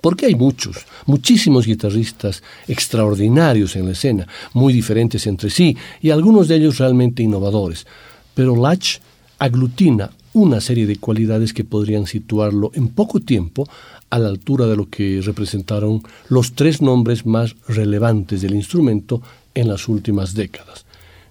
Porque 0.00 0.26
hay 0.26 0.34
muchos, 0.34 0.86
muchísimos 1.06 1.66
guitarristas 1.66 2.42
extraordinarios 2.68 3.74
en 3.76 3.86
la 3.86 3.92
escena, 3.92 4.28
muy 4.52 4.72
diferentes 4.72 5.26
entre 5.26 5.50
sí 5.50 5.76
y 6.00 6.10
algunos 6.10 6.48
de 6.48 6.56
ellos 6.56 6.78
realmente 6.78 7.22
innovadores. 7.22 7.86
Pero 8.34 8.54
Latch 8.54 8.98
aglutina 9.38 10.10
una 10.34 10.60
serie 10.60 10.86
de 10.86 10.96
cualidades 10.96 11.52
que 11.52 11.64
podrían 11.64 12.06
situarlo 12.06 12.70
en 12.74 12.88
poco 12.88 13.20
tiempo 13.20 13.68
a 14.10 14.18
la 14.18 14.28
altura 14.28 14.66
de 14.66 14.76
lo 14.76 14.88
que 14.88 15.20
representaron 15.22 16.02
los 16.28 16.54
tres 16.54 16.80
nombres 16.80 17.26
más 17.26 17.54
relevantes 17.68 18.42
del 18.42 18.54
instrumento 18.54 19.22
en 19.54 19.68
las 19.68 19.88
últimas 19.88 20.34
décadas, 20.34 20.86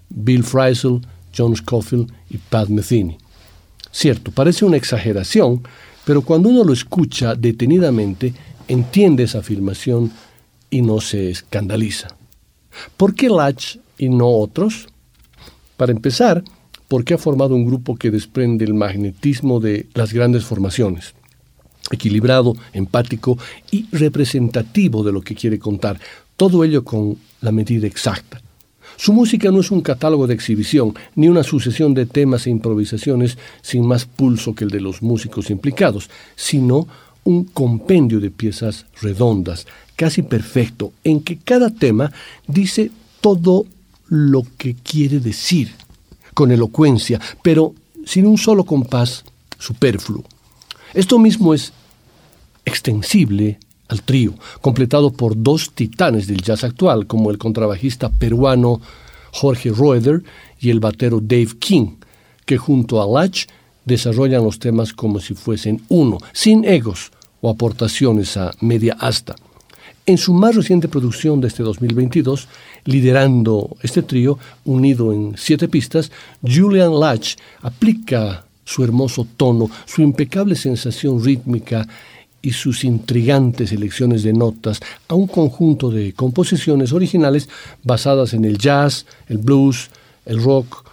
Bill 0.10 0.44
Frisell, 0.44 1.02
John 1.36 1.56
Scofield 1.56 2.12
y 2.30 2.38
Pat 2.38 2.70
Metheny. 2.70 3.18
Cierto, 3.92 4.32
parece 4.32 4.66
una 4.66 4.78
exageración, 4.78 5.64
pero 6.06 6.22
cuando 6.22 6.50
uno 6.50 6.64
lo 6.64 6.74
escucha 6.74 7.36
detenidamente, 7.36 8.34
entiende 8.68 9.24
esa 9.24 9.40
afirmación 9.40 10.12
y 10.70 10.82
no 10.82 11.02
se 11.02 11.30
escandaliza. 11.30 12.16
¿Por 12.98 13.16
qué 13.16 13.30
Latch 13.30 13.78
y 13.98 14.10
no 14.10 14.28
otros? 14.28 14.88
Para 15.78 15.92
empezar, 15.92 16.44
porque 16.92 17.14
ha 17.14 17.18
formado 17.18 17.56
un 17.56 17.66
grupo 17.66 17.96
que 17.96 18.12
desprende 18.12 18.66
el 18.66 18.74
magnetismo 18.74 19.62
de 19.62 19.88
las 19.94 20.12
grandes 20.12 20.44
formaciones 20.44 21.14
equilibrado, 21.90 22.54
empático 22.74 23.38
y 23.72 23.86
representativo 23.94 25.02
de 25.02 25.14
lo 25.14 25.22
que 25.22 25.34
quiere 25.34 25.58
contar, 25.58 25.98
todo 26.36 26.66
ello 26.66 26.84
con 26.84 27.18
la 27.40 27.54
medida 27.54 27.88
exacta. 27.88 28.42
Su 28.98 29.14
música 29.14 29.52
no 29.52 29.62
es 29.62 29.72
un 29.72 29.80
catálogo 29.80 30.28
de 30.28 30.34
exhibición, 30.34 30.94
ni 31.16 31.30
una 31.30 31.44
sucesión 31.44 31.94
de 31.94 32.08
temas 32.08 32.46
e 32.46 32.50
improvisaciones 32.50 33.38
sin 33.62 33.88
más 33.88 34.04
pulso 34.06 34.54
que 34.54 34.66
el 34.66 34.70
de 34.70 34.82
los 34.82 35.02
músicos 35.02 35.50
implicados, 35.50 36.10
sino 36.36 36.90
un 37.24 37.46
compendio 37.46 38.20
de 38.20 38.32
piezas 38.32 38.86
redondas, 39.02 39.66
casi 39.96 40.24
perfecto, 40.24 40.92
en 41.06 41.22
que 41.22 41.38
cada 41.38 41.70
tema 41.70 42.12
dice 42.48 42.92
todo 43.22 43.66
lo 44.10 44.44
que 44.58 44.76
quiere 44.76 45.22
decir, 45.22 45.72
con 46.34 46.52
elocuencia, 46.52 47.20
pero 47.42 47.74
sin 48.06 48.26
un 48.26 48.38
solo 48.38 48.64
compás 48.64 49.24
superfluo. 49.60 50.24
Esto 50.94 51.20
mismo 51.20 51.54
es 51.54 51.74
extensible 52.66 53.60
al 53.88 54.04
trío, 54.04 54.34
completado 54.62 55.12
por 55.12 55.34
dos 55.36 55.72
titanes 55.74 56.28
del 56.28 56.42
jazz 56.42 56.64
actual, 56.64 57.08
como 57.08 57.30
el 57.30 57.38
contrabajista 57.38 58.10
peruano 58.10 58.82
Jorge 59.32 59.70
Roeder 59.70 60.24
y 60.60 60.70
el 60.70 60.80
batero 60.80 61.20
Dave 61.22 61.58
King, 61.60 61.98
que 62.46 62.58
junto 62.58 63.02
a 63.02 63.08
Latch 63.08 63.48
desarrollan 63.86 64.44
los 64.44 64.60
temas 64.60 64.94
como 64.94 65.20
si 65.20 65.34
fuesen 65.34 65.82
uno, 65.90 66.20
sin 66.34 66.66
egos 66.66 67.12
o 67.42 67.50
aportaciones 67.50 68.38
a 68.38 68.52
media 68.62 68.96
asta. 69.00 69.36
En 70.06 70.18
su 70.18 70.34
más 70.34 70.56
reciente 70.56 70.88
producción 70.88 71.42
de 71.42 71.48
este 71.48 71.64
2022, 71.64 72.48
liderando 72.86 73.76
este 73.82 74.02
trío, 74.02 74.38
unido 74.66 75.14
en 75.14 75.34
siete 75.38 75.68
pistas, 75.68 76.12
Julian 76.42 77.00
Latch 77.00 77.36
aplica 77.62 78.46
su 78.64 78.84
hermoso 78.84 79.28
tono, 79.38 79.70
su 79.86 80.02
impecable 80.02 80.56
sensación 80.56 81.24
rítmica 81.24 81.88
y 82.42 82.52
sus 82.52 82.84
intrigantes 82.84 83.72
elecciones 83.72 84.24
de 84.24 84.34
notas 84.34 84.80
a 85.08 85.14
un 85.14 85.28
conjunto 85.28 85.92
de 85.92 86.14
composiciones 86.14 86.92
originales 86.92 87.50
basadas 87.84 88.34
en 88.34 88.46
el 88.46 88.58
jazz, 88.58 89.06
el 89.28 89.38
blues, 89.38 89.92
el 90.26 90.42
rock 90.42 90.90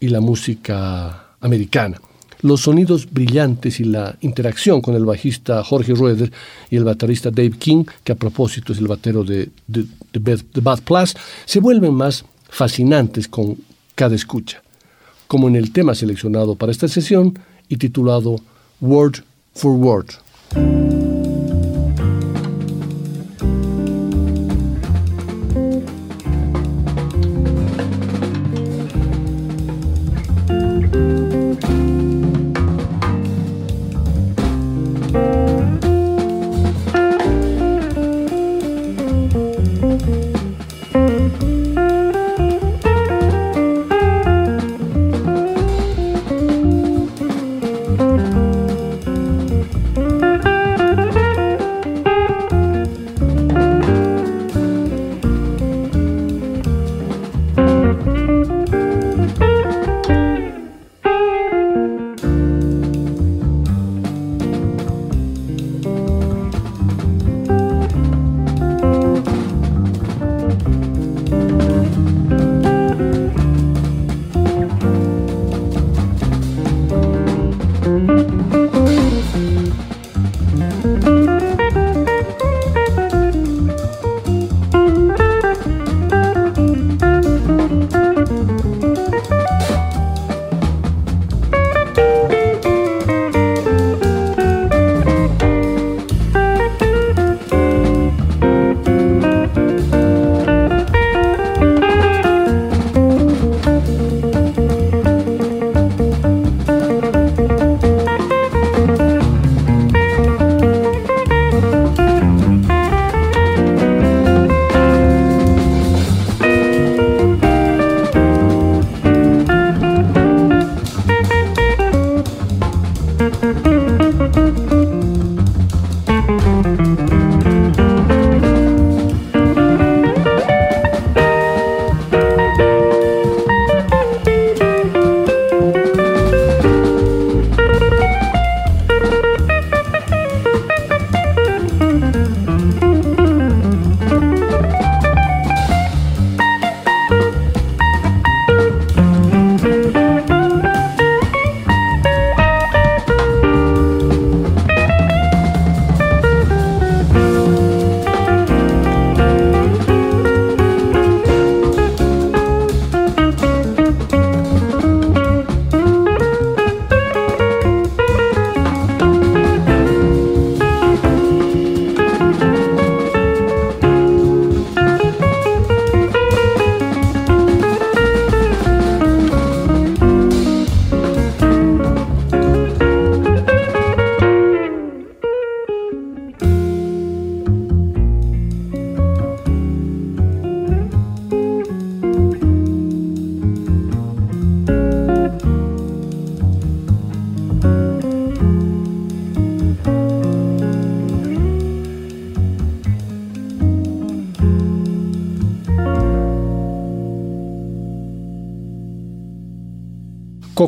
y 0.00 0.08
la 0.08 0.20
música 0.20 1.34
americana. 1.40 2.00
Los 2.44 2.60
sonidos 2.60 3.10
brillantes 3.10 3.80
y 3.80 3.84
la 3.84 4.18
interacción 4.20 4.82
con 4.82 4.94
el 4.94 5.06
bajista 5.06 5.64
Jorge 5.64 5.94
Rueder 5.94 6.30
y 6.68 6.76
el 6.76 6.84
baterista 6.84 7.30
Dave 7.30 7.52
King, 7.58 7.84
que 8.04 8.12
a 8.12 8.16
propósito 8.16 8.74
es 8.74 8.78
el 8.80 8.86
batero 8.86 9.24
de, 9.24 9.48
The 9.72 10.60
Bad 10.60 10.82
Plus, 10.82 11.16
se 11.46 11.60
vuelven 11.60 11.94
más 11.94 12.22
fascinantes 12.50 13.28
con 13.28 13.56
cada 13.94 14.14
escucha, 14.14 14.62
como 15.26 15.48
en 15.48 15.56
el 15.56 15.72
tema 15.72 15.94
seleccionado 15.94 16.54
para 16.54 16.70
esta 16.70 16.86
sesión 16.86 17.38
y 17.70 17.78
titulado 17.78 18.36
Word 18.78 19.24
for 19.54 19.72
Word. 19.72 21.03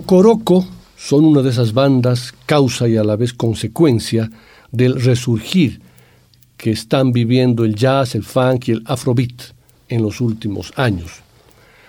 Cocoroco 0.07 0.65
son 0.97 1.25
una 1.25 1.43
de 1.43 1.51
esas 1.51 1.73
bandas, 1.73 2.33
causa 2.47 2.87
y 2.87 2.97
a 2.97 3.03
la 3.03 3.17
vez 3.17 3.33
consecuencia 3.33 4.31
del 4.71 5.03
resurgir 5.03 5.81
que 6.57 6.71
están 6.71 7.11
viviendo 7.11 7.65
el 7.65 7.75
jazz, 7.75 8.15
el 8.15 8.23
funk 8.23 8.69
y 8.69 8.73
el 8.73 8.85
afrobeat 8.87 9.51
en 9.89 10.03
los 10.03 10.21
últimos 10.21 10.73
años. 10.77 11.11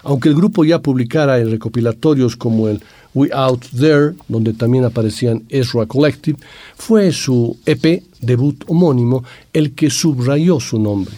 Aunque 0.01 0.29
el 0.29 0.35
grupo 0.35 0.65
ya 0.65 0.81
publicara 0.81 1.37
en 1.37 1.51
recopilatorios 1.51 2.35
como 2.35 2.67
el 2.69 2.81
We 3.13 3.29
Out 3.31 3.65
There, 3.77 4.15
donde 4.27 4.53
también 4.53 4.85
aparecían 4.85 5.43
Ezra 5.49 5.85
Collective, 5.85 6.39
fue 6.75 7.11
su 7.11 7.55
EP 7.67 8.01
debut 8.19 8.63
homónimo 8.65 9.23
el 9.53 9.73
que 9.75 9.91
subrayó 9.91 10.59
su 10.59 10.79
nombre. 10.79 11.13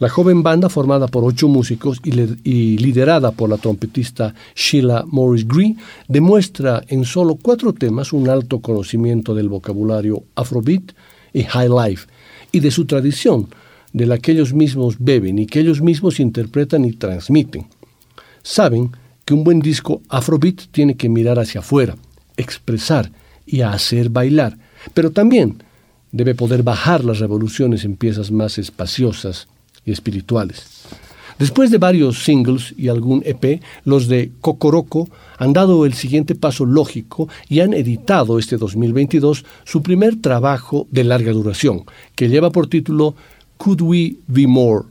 La 0.00 0.08
joven 0.08 0.42
banda, 0.42 0.70
formada 0.70 1.08
por 1.08 1.24
ocho 1.24 1.46
músicos 1.46 2.00
y, 2.02 2.78
liderada 2.78 3.32
por 3.32 3.50
la 3.50 3.58
trompetista 3.58 4.34
Sheila 4.54 5.04
Morris 5.06 5.46
Gree, 5.46 5.76
demuestra 6.08 6.82
en 6.88 7.04
solo 7.04 7.34
cuatro 7.34 7.74
temas 7.74 8.14
un 8.14 8.30
alto 8.30 8.60
conocimiento 8.60 9.34
del 9.34 9.50
vocabulario 9.50 10.24
afrobeat 10.36 10.92
y 11.34 11.42
high 11.42 11.68
life 11.68 12.08
y 12.50 12.60
de 12.60 12.70
su 12.70 12.86
tradición, 12.86 13.48
de 13.92 14.06
la 14.06 14.16
que 14.16 14.32
ellos 14.32 14.54
mismos 14.54 14.96
beben 14.98 15.38
y 15.38 15.46
que 15.46 15.60
ellos 15.60 15.82
mismos 15.82 16.18
interpretan 16.18 16.86
y 16.86 16.92
transmiten. 16.92 17.66
Saben 18.42 18.92
que 19.26 19.34
un 19.34 19.44
buen 19.44 19.60
disco 19.60 20.00
afrobeat 20.08 20.62
tiene 20.70 20.96
que 20.96 21.10
mirar 21.10 21.38
hacia 21.38 21.60
afuera, 21.60 21.94
expresar 22.38 23.12
y 23.44 23.60
hacer 23.60 24.08
bailar, 24.08 24.56
pero 24.94 25.10
también 25.10 25.62
debe 26.10 26.34
poder 26.34 26.62
bajar 26.62 27.04
las 27.04 27.18
revoluciones 27.18 27.84
en 27.84 27.96
piezas 27.96 28.30
más 28.30 28.56
espaciosas 28.56 29.46
y 29.84 29.92
espirituales. 29.92 30.86
Después 31.40 31.70
de 31.70 31.78
varios 31.78 32.22
singles 32.22 32.74
y 32.76 32.88
algún 32.88 33.22
EP, 33.24 33.62
los 33.86 34.08
de 34.08 34.30
Cocoroco 34.42 35.08
han 35.38 35.54
dado 35.54 35.86
el 35.86 35.94
siguiente 35.94 36.34
paso 36.34 36.66
lógico 36.66 37.30
y 37.48 37.60
han 37.60 37.72
editado 37.72 38.38
este 38.38 38.58
2022 38.58 39.46
su 39.64 39.82
primer 39.82 40.20
trabajo 40.20 40.86
de 40.90 41.02
larga 41.02 41.32
duración, 41.32 41.84
que 42.14 42.28
lleva 42.28 42.50
por 42.50 42.66
título 42.66 43.14
Could 43.56 43.80
We 43.80 44.16
Be 44.26 44.46
More? 44.46 44.84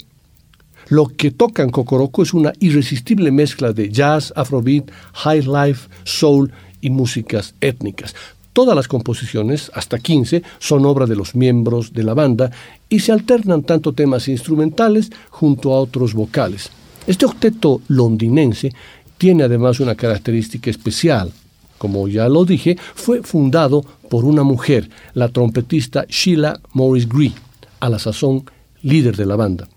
Lo 0.88 1.06
que 1.06 1.30
tocan 1.30 1.70
Cocoroco 1.70 2.24
es 2.24 2.34
una 2.34 2.52
irresistible 2.60 3.30
mezcla 3.30 3.72
de 3.72 3.92
jazz, 3.92 4.34
afrobeat, 4.36 4.90
high 5.14 5.44
life, 5.44 5.88
soul 6.04 6.52
y 6.82 6.90
músicas 6.90 7.54
étnicas. 7.62 8.16
Todas 8.54 8.76
las 8.76 8.88
composiciones, 8.88 9.72
hasta 9.74 10.00
15, 10.00 10.44
son 10.58 10.86
obra 10.86 11.06
de 11.06 11.16
los 11.16 11.36
miembros 11.36 11.94
de 11.94 12.04
la 12.04 12.14
banda 12.14 12.52
y 12.90 13.00
se 13.00 13.12
alternan 13.12 13.64
tanto 13.64 13.94
temas 13.94 14.28
instrumentales 14.28 15.12
junto 15.30 15.74
a 15.74 15.80
otros 15.80 16.14
vocales. 16.14 16.72
Este 17.08 17.26
octeto 17.26 17.82
londinense 17.88 18.74
tiene 19.18 19.44
además 19.44 19.80
una 19.80 19.96
característica 19.96 20.70
especial. 20.70 21.32
Como 21.78 22.08
ya 22.08 22.28
lo 22.28 22.44
dije, 22.44 22.78
fue 22.96 23.22
fundado 23.22 23.86
por 24.10 24.26
una 24.26 24.44
mujer, 24.44 24.90
la 25.14 25.30
trompetista 25.30 26.06
Sheila 26.10 26.60
Morris 26.74 27.08
Gree, 27.08 27.34
a 27.80 27.90
la 27.90 28.00
sazón 28.00 28.44
líder 28.82 29.16
de 29.16 29.26
la 29.26 29.36
banda. 29.36 29.68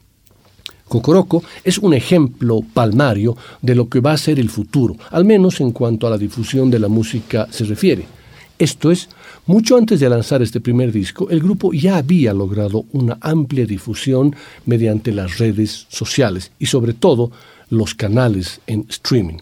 Cocoroco 0.88 1.42
es 1.64 1.78
un 1.78 1.94
ejemplo 1.94 2.60
palmario 2.74 3.36
de 3.62 3.74
lo 3.74 3.88
que 3.88 4.00
va 4.00 4.12
a 4.12 4.18
ser 4.18 4.38
el 4.38 4.50
futuro, 4.50 4.96
al 5.10 5.24
menos 5.24 5.60
en 5.60 5.72
cuanto 5.72 6.06
a 6.06 6.10
la 6.10 6.18
difusión 6.18 6.70
de 6.70 6.78
la 6.78 6.88
música 6.88 7.48
se 7.50 7.64
refiere. 7.64 8.21
Esto 8.62 8.92
es, 8.92 9.08
mucho 9.46 9.76
antes 9.76 9.98
de 9.98 10.08
lanzar 10.08 10.40
este 10.40 10.60
primer 10.60 10.92
disco, 10.92 11.28
el 11.30 11.40
grupo 11.40 11.72
ya 11.72 11.96
había 11.96 12.32
logrado 12.32 12.84
una 12.92 13.18
amplia 13.20 13.66
difusión 13.66 14.36
mediante 14.66 15.10
las 15.10 15.38
redes 15.38 15.86
sociales 15.88 16.52
y 16.60 16.66
sobre 16.66 16.92
todo 16.92 17.32
los 17.70 17.96
canales 17.96 18.60
en 18.68 18.86
streaming. 18.88 19.38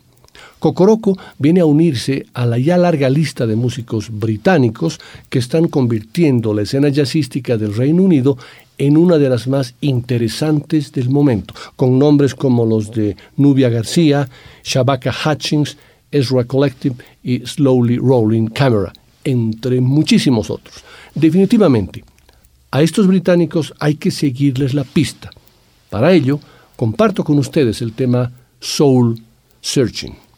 Cocoroco 0.59 1.19
viene 1.39 1.61
a 1.61 1.67
unirse 1.67 2.25
a 2.33 2.47
la 2.47 2.57
ya 2.57 2.79
larga 2.79 3.11
lista 3.11 3.47
de 3.47 3.57
músicos 3.57 4.09
británicos 4.11 4.99
que 5.29 5.39
están 5.39 5.69
convirtiendo 5.69 6.55
la 6.55 6.63
escena 6.63 6.89
jazzística 6.89 7.59
del 7.59 7.75
Reino 7.75 8.03
Unido 8.03 8.39
en 8.79 8.97
una 8.97 9.19
de 9.19 9.29
las 9.29 9.47
más 9.47 9.75
interesantes 9.83 10.93
del 10.93 11.11
momento, 11.11 11.53
con 11.77 11.99
nombres 11.99 12.35
como 12.35 12.65
los 12.65 12.91
de 12.91 13.19
Nubia 13.37 13.69
García, 13.69 14.31
Shabaka 14.65 15.15
Hutchings, 15.27 15.77
Ezra 16.11 16.45
Collective 16.45 16.97
y 17.23 17.47
Slowly 17.47 17.99
Rolling 17.99 18.47
Camera, 18.49 18.93
entre 19.25 19.81
muchísimos 19.81 20.51
otros. 20.51 20.85
Definitivamente, 21.15 22.05
a 22.71 22.83
estos 22.83 23.07
británicos 23.07 23.75
hay 23.79 23.97
que 23.97 24.11
seguirles 24.11 24.75
la 24.75 24.85
pista. 24.85 25.31
Para 25.89 26.13
ello, 26.13 26.39
comparto 26.77 27.25
con 27.25 27.39
ustedes 27.39 27.83
el 27.83 27.93
tema 27.93 28.33
Soul 28.61 29.21
Searching. 29.61 30.30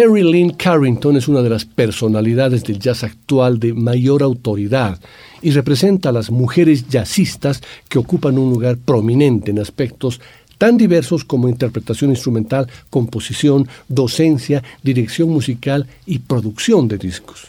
Terry 0.00 0.22
Lynn 0.22 0.54
Carrington 0.54 1.18
es 1.18 1.28
una 1.28 1.42
de 1.42 1.50
las 1.50 1.66
personalidades 1.66 2.64
del 2.64 2.78
jazz 2.78 3.04
actual 3.04 3.60
de 3.60 3.74
mayor 3.74 4.22
autoridad 4.22 4.98
y 5.42 5.50
representa 5.50 6.08
a 6.08 6.12
las 6.12 6.30
mujeres 6.30 6.88
jazzistas 6.88 7.60
que 7.86 7.98
ocupan 7.98 8.38
un 8.38 8.48
lugar 8.48 8.78
prominente 8.78 9.50
en 9.50 9.58
aspectos 9.58 10.18
tan 10.56 10.78
diversos 10.78 11.22
como 11.26 11.50
interpretación 11.50 12.08
instrumental, 12.08 12.66
composición, 12.88 13.68
docencia, 13.88 14.62
dirección 14.82 15.28
musical 15.28 15.86
y 16.06 16.20
producción 16.20 16.88
de 16.88 16.96
discos. 16.96 17.48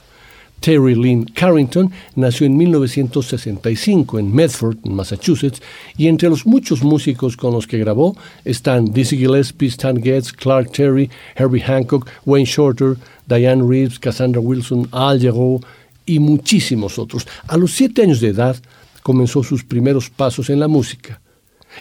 Terry 0.62 0.96
Lynn 0.96 1.26
Carrington 1.26 1.92
nació 2.16 2.46
en 2.46 2.56
1965 2.56 4.20
en 4.20 4.34
Medford, 4.34 4.78
Massachusetts, 4.86 5.62
y 5.98 6.08
entre 6.08 6.30
los 6.30 6.46
muchos 6.46 6.84
músicos 6.84 7.36
con 7.36 7.54
los 7.54 7.68
que 7.68 7.80
grabó 7.80 8.16
están 8.46 8.94
Dizzy 8.94 9.18
Gillespie, 9.18 9.68
Stan 9.70 10.02
Getz, 10.02 10.32
Clark 10.32 10.72
Terry, 10.72 11.10
Herbie 11.36 11.62
Hancock, 11.62 12.08
Wayne 12.26 12.46
Shorter, 12.46 12.96
Diane 13.28 13.64
Reeves, 13.68 14.00
Cassandra 14.00 14.40
Wilson, 14.40 14.88
Al 14.92 15.20
Jarreau 15.20 15.60
y 16.06 16.20
muchísimos 16.20 17.00
otros. 17.00 17.28
A 17.48 17.58
los 17.58 17.72
siete 17.72 18.04
años 18.04 18.22
de 18.22 18.30
edad 18.30 18.56
comenzó 19.02 19.44
sus 19.44 19.64
primeros 19.64 20.10
pasos 20.10 20.50
en 20.52 20.60
la 20.60 20.68
música. 20.68 21.20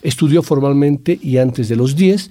Estudió 0.02 0.42
formalmente 0.42 1.18
y 1.20 1.36
antes 1.36 1.68
de 1.68 1.76
los 1.76 1.94
10 1.96 2.30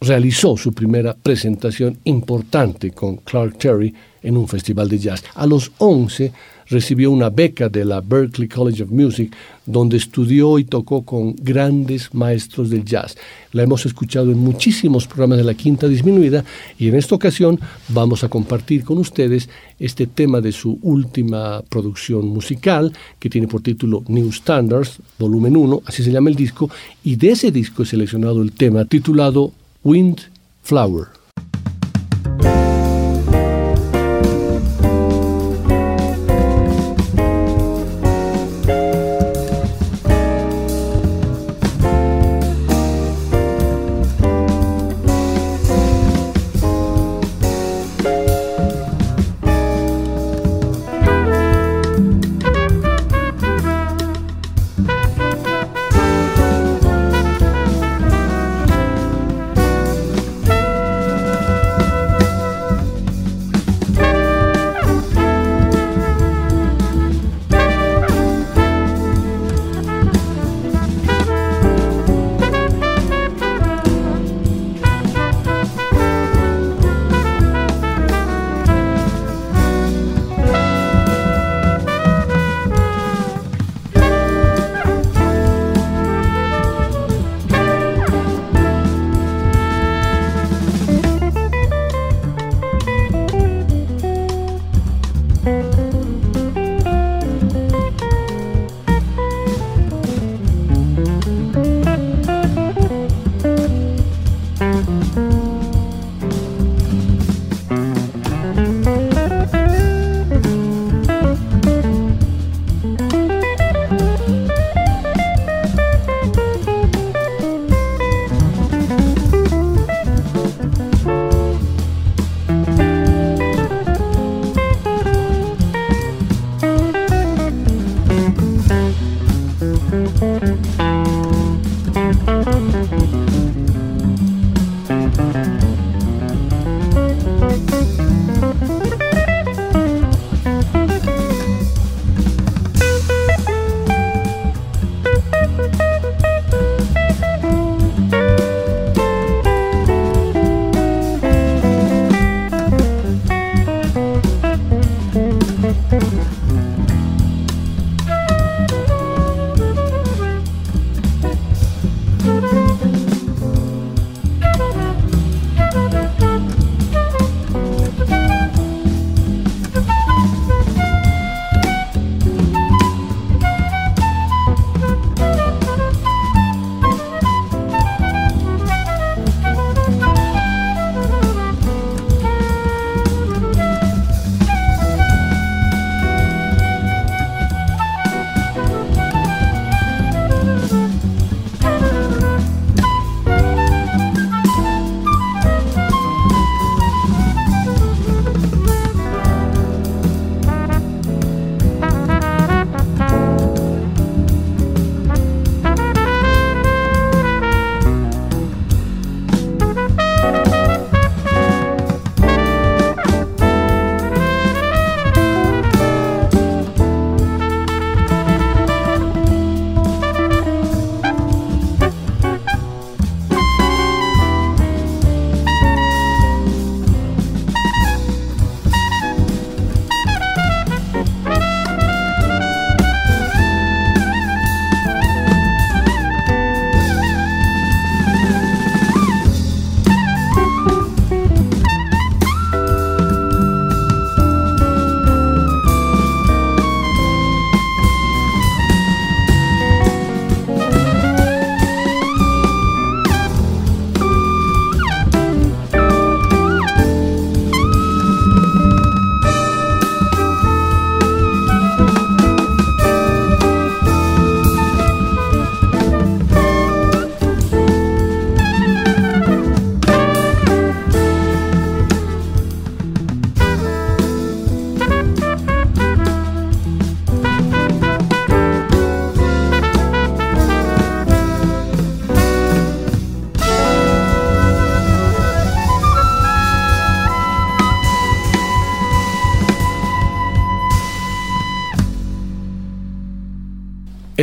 realizó 0.00 0.56
su 0.56 0.72
primera 0.72 1.14
presentación 1.14 1.98
importante 2.04 2.90
con 2.90 3.16
Clark 3.18 3.58
Terry 3.58 3.94
en 4.24 4.36
un 4.36 4.48
festival 4.48 4.88
de 4.88 4.98
jazz. 4.98 5.22
A 5.34 5.46
los 5.46 5.70
11 5.78 6.32
recibió 6.66 7.10
una 7.10 7.30
beca 7.30 7.68
de 7.68 7.84
la 7.84 8.00
Berklee 8.00 8.48
College 8.48 8.82
of 8.82 8.90
Music, 8.90 9.34
donde 9.66 9.96
estudió 9.96 10.58
y 10.58 10.64
tocó 10.64 11.02
con 11.02 11.34
grandes 11.36 12.12
maestros 12.14 12.70
del 12.70 12.84
jazz. 12.84 13.16
La 13.52 13.62
hemos 13.62 13.86
escuchado 13.86 14.32
en 14.32 14.38
muchísimos 14.38 15.06
programas 15.06 15.38
de 15.38 15.44
la 15.44 15.54
Quinta 15.54 15.88
Disminuida 15.88 16.44
y 16.78 16.88
en 16.88 16.96
esta 16.96 17.14
ocasión 17.14 17.60
vamos 17.88 18.24
a 18.24 18.28
compartir 18.28 18.84
con 18.84 18.98
ustedes 18.98 19.48
este 19.78 20.06
tema 20.06 20.40
de 20.40 20.52
su 20.52 20.78
última 20.82 21.62
producción 21.68 22.26
musical, 22.26 22.92
que 23.18 23.30
tiene 23.30 23.48
por 23.48 23.62
título 23.62 24.02
New 24.08 24.32
Standards, 24.32 24.98
volumen 25.18 25.56
1, 25.56 25.82
así 25.86 26.02
se 26.02 26.10
llama 26.10 26.30
el 26.30 26.36
disco, 26.36 26.70
y 27.02 27.16
de 27.16 27.30
ese 27.30 27.50
disco 27.50 27.82
he 27.82 27.86
seleccionado 27.86 28.42
el 28.42 28.52
tema 28.52 28.84
titulado 28.84 29.52
Wind 29.82 30.20
Flower. 30.62 31.23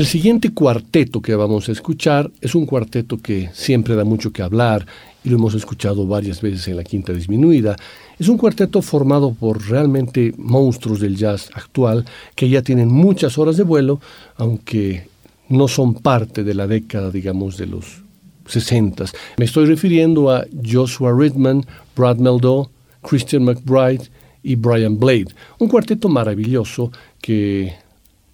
El 0.01 0.07
siguiente 0.07 0.51
cuarteto 0.51 1.21
que 1.21 1.35
vamos 1.35 1.69
a 1.69 1.73
escuchar 1.73 2.31
es 2.41 2.55
un 2.55 2.65
cuarteto 2.65 3.19
que 3.19 3.51
siempre 3.53 3.93
da 3.93 4.03
mucho 4.03 4.33
que 4.33 4.41
hablar 4.41 4.83
y 5.23 5.29
lo 5.29 5.35
hemos 5.35 5.53
escuchado 5.53 6.07
varias 6.07 6.41
veces 6.41 6.67
en 6.67 6.77
la 6.77 6.83
quinta 6.83 7.13
disminuida. 7.13 7.75
Es 8.17 8.27
un 8.27 8.39
cuarteto 8.39 8.81
formado 8.81 9.31
por 9.31 9.63
realmente 9.69 10.33
monstruos 10.39 11.01
del 11.01 11.15
jazz 11.15 11.51
actual 11.53 12.03
que 12.33 12.49
ya 12.49 12.63
tienen 12.63 12.87
muchas 12.87 13.37
horas 13.37 13.57
de 13.57 13.63
vuelo, 13.63 14.01
aunque 14.37 15.07
no 15.49 15.67
son 15.67 15.93
parte 15.93 16.43
de 16.43 16.55
la 16.55 16.65
década, 16.65 17.11
digamos, 17.11 17.57
de 17.57 17.67
los 17.67 18.01
60. 18.47 19.05
Me 19.37 19.45
estoy 19.45 19.67
refiriendo 19.67 20.31
a 20.31 20.47
Joshua 20.65 21.13
Ridman, 21.15 21.63
Brad 21.95 22.17
Meldau, 22.17 22.69
Christian 23.03 23.43
McBride 23.43 24.09
y 24.41 24.55
Brian 24.55 24.97
Blade. 24.97 25.27
Un 25.59 25.67
cuarteto 25.67 26.09
maravilloso 26.09 26.91
que 27.21 27.75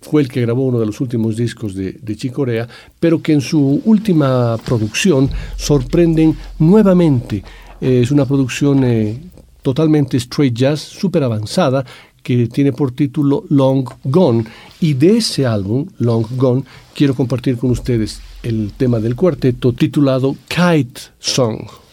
fue 0.10 0.22
el 0.22 0.30
que 0.30 0.42
grabó 0.42 0.66
uno 0.66 0.80
de 0.80 0.86
los 0.86 1.02
últimos 1.02 1.36
discos 1.36 1.74
de, 1.76 1.94
de 1.94 2.16
Chicorea, 2.16 2.68
pero 3.00 3.22
que 3.22 3.34
en 3.34 3.42
su 3.42 3.82
última 3.86 4.58
producción 4.66 5.30
sorprenden 5.58 6.36
nuevamente. 6.60 7.44
es 7.82 8.12
una 8.12 8.26
producción 8.26 8.84
eh, 8.84 9.20
totalmente 9.62 10.18
straight 10.18 10.54
jazz, 10.54 10.80
súper 10.80 11.24
avanzada, 11.24 11.86
que 12.24 12.48
tiene 12.48 12.74
por 12.74 12.92
título 12.92 13.44
Long 13.50 13.88
Gone. 14.04 14.46
Y 14.80 14.94
de 14.94 15.18
ese 15.18 15.46
álbum, 15.46 15.88
Long 16.00 16.26
Gone, 16.36 16.64
quiero 16.96 17.14
compartir 17.14 17.58
con 17.58 17.72
ustedes 17.72 18.22
el 18.44 18.72
tema 18.78 19.00
del 19.00 19.16
cuarteto 19.16 19.74
titulado 19.74 20.36
Kite 20.48 21.02
Song. 21.20 21.87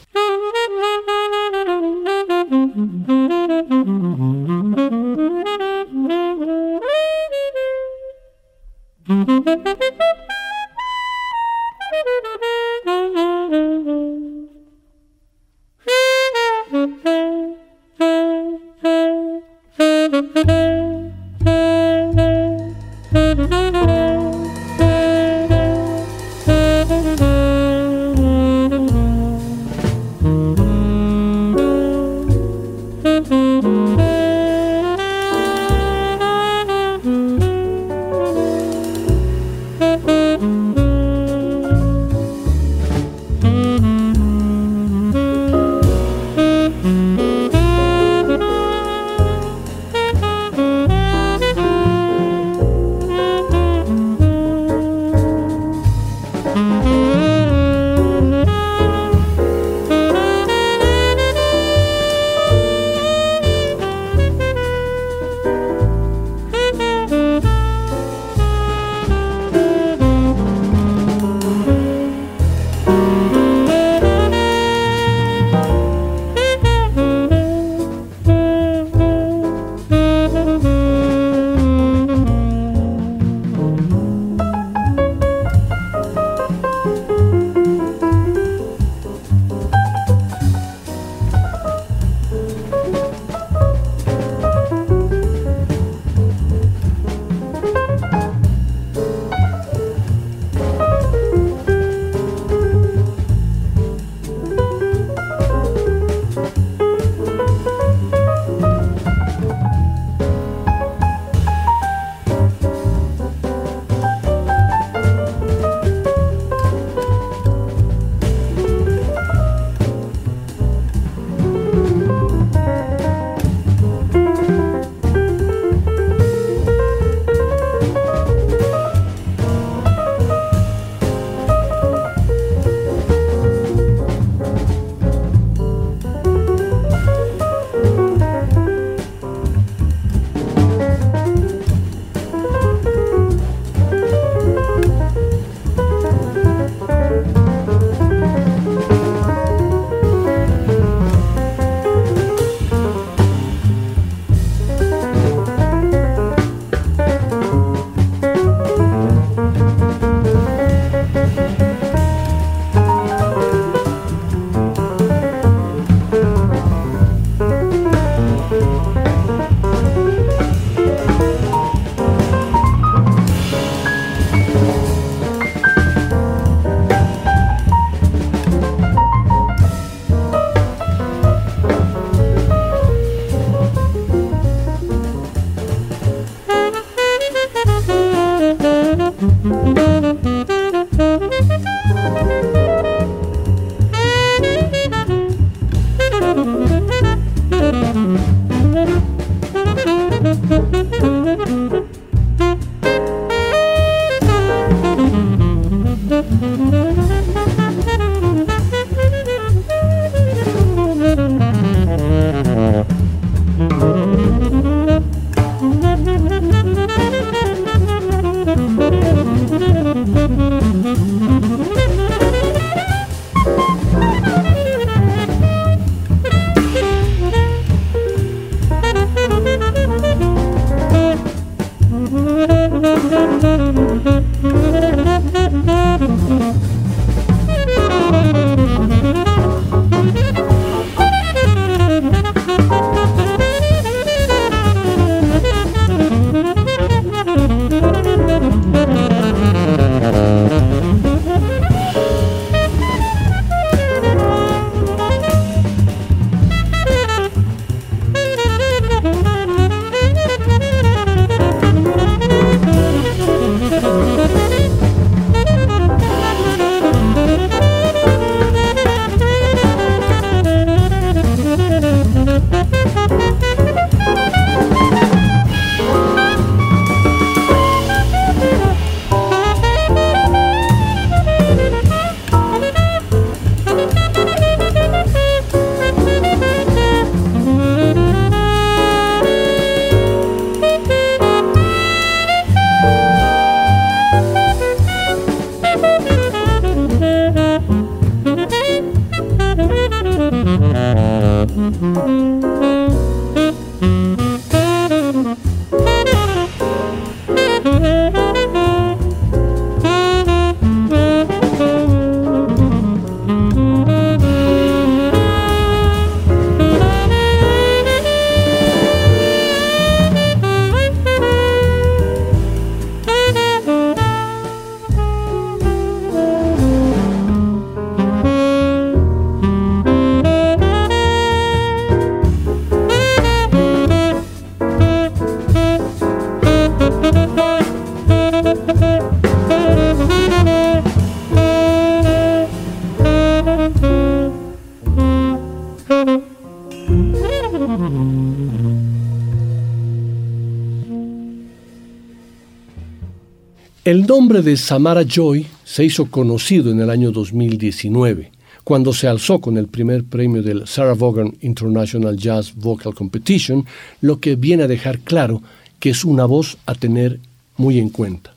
Nombre 354.16 354.42
de 354.42 354.56
Samara 354.56 355.02
Joy 355.02 355.44
se 355.64 355.84
hizo 355.84 356.06
conocido 356.06 356.70
en 356.70 356.78
el 356.78 356.88
año 356.88 357.10
2019, 357.10 358.30
cuando 358.62 358.92
se 358.92 359.08
alzó 359.08 359.40
con 359.40 359.58
el 359.58 359.66
primer 359.66 360.04
premio 360.04 360.40
del 360.40 360.68
Sarah 360.68 360.94
Vaughan 360.94 361.34
International 361.40 362.16
Jazz 362.16 362.54
Vocal 362.54 362.94
Competition, 362.94 363.66
lo 364.02 364.20
que 364.20 364.36
viene 364.36 364.62
a 364.62 364.68
dejar 364.68 365.00
claro 365.00 365.42
que 365.80 365.90
es 365.90 366.04
una 366.04 366.26
voz 366.26 366.58
a 366.64 366.76
tener 366.76 367.18
muy 367.56 367.80
en 367.80 367.88
cuenta. 367.88 368.32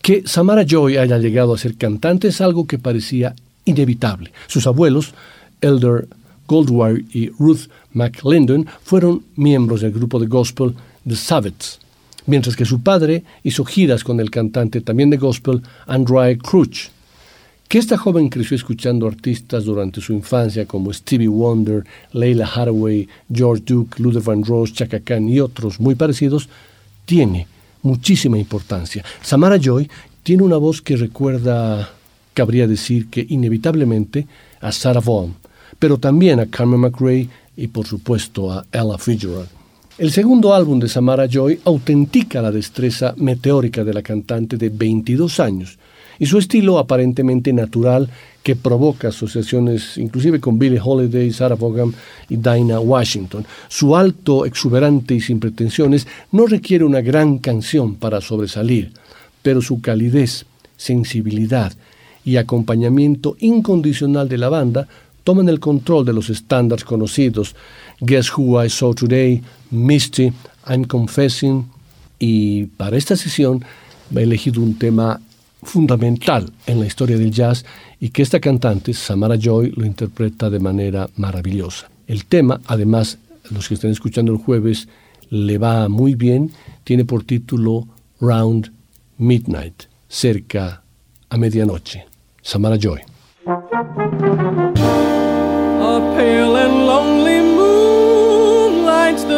Que 0.00 0.22
Samara 0.26 0.64
Joy 0.66 0.96
haya 0.96 1.18
llegado 1.18 1.52
a 1.52 1.58
ser 1.58 1.76
cantante 1.76 2.28
es 2.28 2.40
algo 2.40 2.66
que 2.66 2.78
parecía 2.78 3.34
inevitable. 3.66 4.32
Sus 4.46 4.66
abuelos, 4.66 5.12
Elder 5.60 6.08
Goldwire 6.46 7.04
y 7.12 7.28
Ruth 7.38 7.68
McLendon, 7.92 8.66
fueron 8.82 9.24
miembros 9.36 9.82
del 9.82 9.92
grupo 9.92 10.18
de 10.18 10.26
gospel 10.26 10.74
The 11.06 11.16
Sabbats 11.16 11.80
mientras 12.28 12.54
que 12.54 12.66
su 12.66 12.82
padre 12.82 13.24
hizo 13.42 13.64
giras 13.64 14.04
con 14.04 14.20
el 14.20 14.30
cantante 14.30 14.82
también 14.82 15.10
de 15.10 15.16
gospel 15.16 15.62
Andrea 15.86 16.36
Crouch. 16.36 16.90
Que 17.66 17.78
esta 17.78 17.98
joven 17.98 18.28
creció 18.28 18.54
escuchando 18.54 19.06
artistas 19.06 19.64
durante 19.64 20.00
su 20.00 20.12
infancia 20.12 20.66
como 20.66 20.92
Stevie 20.92 21.28
Wonder, 21.28 21.84
Leila 22.12 22.46
Hathaway, 22.46 23.08
George 23.32 23.62
Duke, 23.66 24.00
Luther 24.00 24.22
Vandross, 24.22 24.74
Chaka 24.74 25.00
Khan 25.00 25.28
y 25.28 25.40
otros 25.40 25.80
muy 25.80 25.94
parecidos, 25.94 26.48
tiene 27.04 27.46
muchísima 27.82 28.38
importancia. 28.38 29.04
Samara 29.22 29.58
Joy 29.58 29.88
tiene 30.22 30.42
una 30.42 30.58
voz 30.58 30.82
que 30.82 30.96
recuerda, 30.96 31.90
cabría 32.34 32.66
decir 32.66 33.08
que 33.08 33.24
inevitablemente, 33.26 34.26
a 34.60 34.70
Sarah 34.70 35.00
Vaughan, 35.00 35.34
pero 35.78 35.98
también 35.98 36.40
a 36.40 36.46
Carmen 36.46 36.80
McRae 36.80 37.28
y 37.56 37.68
por 37.68 37.86
supuesto 37.86 38.52
a 38.52 38.66
Ella 38.72 38.98
Fitzgerald. 38.98 39.57
El 39.98 40.12
segundo 40.12 40.54
álbum 40.54 40.78
de 40.78 40.88
Samara 40.88 41.26
Joy 41.26 41.58
autentica 41.64 42.40
la 42.40 42.52
destreza 42.52 43.14
meteórica 43.16 43.82
de 43.82 43.92
la 43.92 44.00
cantante 44.00 44.56
de 44.56 44.68
22 44.68 45.40
años 45.40 45.76
y 46.20 46.26
su 46.26 46.38
estilo 46.38 46.78
aparentemente 46.78 47.52
natural 47.52 48.08
que 48.44 48.54
provoca 48.54 49.08
asociaciones 49.08 49.98
inclusive 49.98 50.38
con 50.38 50.56
Billie 50.56 50.80
Holiday, 50.80 51.32
Sarah 51.32 51.56
Vaughan 51.56 51.92
y 52.28 52.36
Dinah 52.36 52.78
Washington. 52.78 53.44
Su 53.66 53.96
alto, 53.96 54.46
exuberante 54.46 55.14
y 55.14 55.20
sin 55.20 55.40
pretensiones 55.40 56.06
no 56.30 56.46
requiere 56.46 56.84
una 56.84 57.00
gran 57.00 57.38
canción 57.38 57.96
para 57.96 58.20
sobresalir, 58.20 58.92
pero 59.42 59.60
su 59.60 59.80
calidez, 59.80 60.46
sensibilidad 60.76 61.72
y 62.24 62.36
acompañamiento 62.36 63.36
incondicional 63.40 64.28
de 64.28 64.38
la 64.38 64.48
banda 64.48 64.86
toman 65.24 65.48
el 65.48 65.58
control 65.60 66.06
de 66.06 66.12
los 66.12 66.30
estándares 66.30 66.84
conocidos 66.84 67.56
Guess 68.00 68.30
Who 68.36 68.62
I 68.62 68.68
Saw 68.68 68.94
Today, 68.94 69.42
Misty, 69.70 70.32
I'm 70.66 70.84
Confessing. 70.84 71.68
Y 72.18 72.66
para 72.76 72.96
esta 72.96 73.16
sesión 73.16 73.64
he 74.14 74.22
elegido 74.22 74.62
un 74.62 74.78
tema 74.78 75.20
fundamental 75.62 76.52
en 76.66 76.80
la 76.80 76.86
historia 76.86 77.18
del 77.18 77.30
jazz 77.30 77.64
y 78.00 78.10
que 78.10 78.22
esta 78.22 78.40
cantante, 78.40 78.94
Samara 78.94 79.36
Joy, 79.36 79.72
lo 79.76 79.84
interpreta 79.84 80.50
de 80.50 80.60
manera 80.60 81.08
maravillosa. 81.16 81.90
El 82.06 82.24
tema, 82.26 82.60
además, 82.66 83.18
los 83.50 83.68
que 83.68 83.74
están 83.74 83.90
escuchando 83.90 84.32
el 84.32 84.38
jueves, 84.38 84.88
le 85.30 85.58
va 85.58 85.88
muy 85.88 86.14
bien, 86.14 86.52
tiene 86.84 87.04
por 87.04 87.24
título 87.24 87.86
Round 88.20 88.72
Midnight, 89.18 89.84
cerca 90.08 90.82
a 91.28 91.36
medianoche. 91.36 92.06
Samara 92.42 92.76
Joy. 92.76 93.00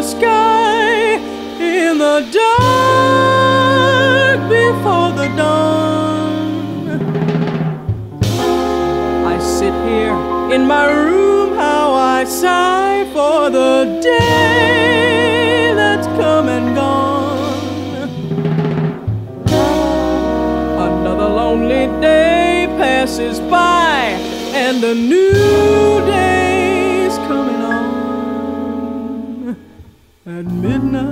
The 0.01 0.07
sky 0.07 1.19
in 1.61 1.99
the 1.99 2.27
dark 2.33 4.41
before 4.49 5.13
the 5.13 5.29
dawn. 5.37 7.03
I 9.27 9.39
sit 9.39 9.75
here 9.91 10.17
in 10.55 10.67
my 10.67 10.91
room, 10.91 11.55
how 11.55 11.93
I 11.93 12.25
sigh 12.25 13.05
for 13.13 13.51
the 13.51 14.01
day 14.03 15.75
that's 15.75 16.07
come 16.07 16.49
and 16.49 16.75
gone. 16.75 18.09
Another 20.89 21.29
lonely 21.29 21.89
day 22.01 22.67
passes 22.79 23.39
by, 23.41 24.17
and 24.55 24.83
a 24.83 24.95
new 24.95 26.01
day 26.07 26.40
at 30.41 30.47
midnight. 30.47 31.11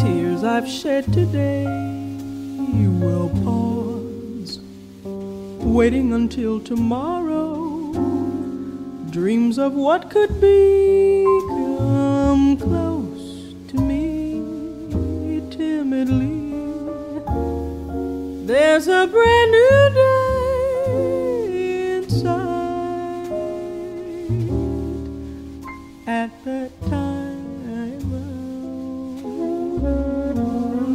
Tears 0.00 0.44
I've 0.44 0.68
shed 0.68 1.12
today 1.12 1.64
will 3.00 3.30
pause, 3.42 4.60
waiting 5.64 6.12
until 6.12 6.60
tomorrow. 6.60 7.92
Dreams 9.10 9.58
of 9.58 9.74
what 9.74 10.08
could 10.08 10.40
be 10.40 11.26
brand 19.12 19.48
new 19.56 19.78
day 20.00 21.42
inside. 21.96 22.48
At 26.06 26.30
that 26.44 26.70
time 26.88 27.42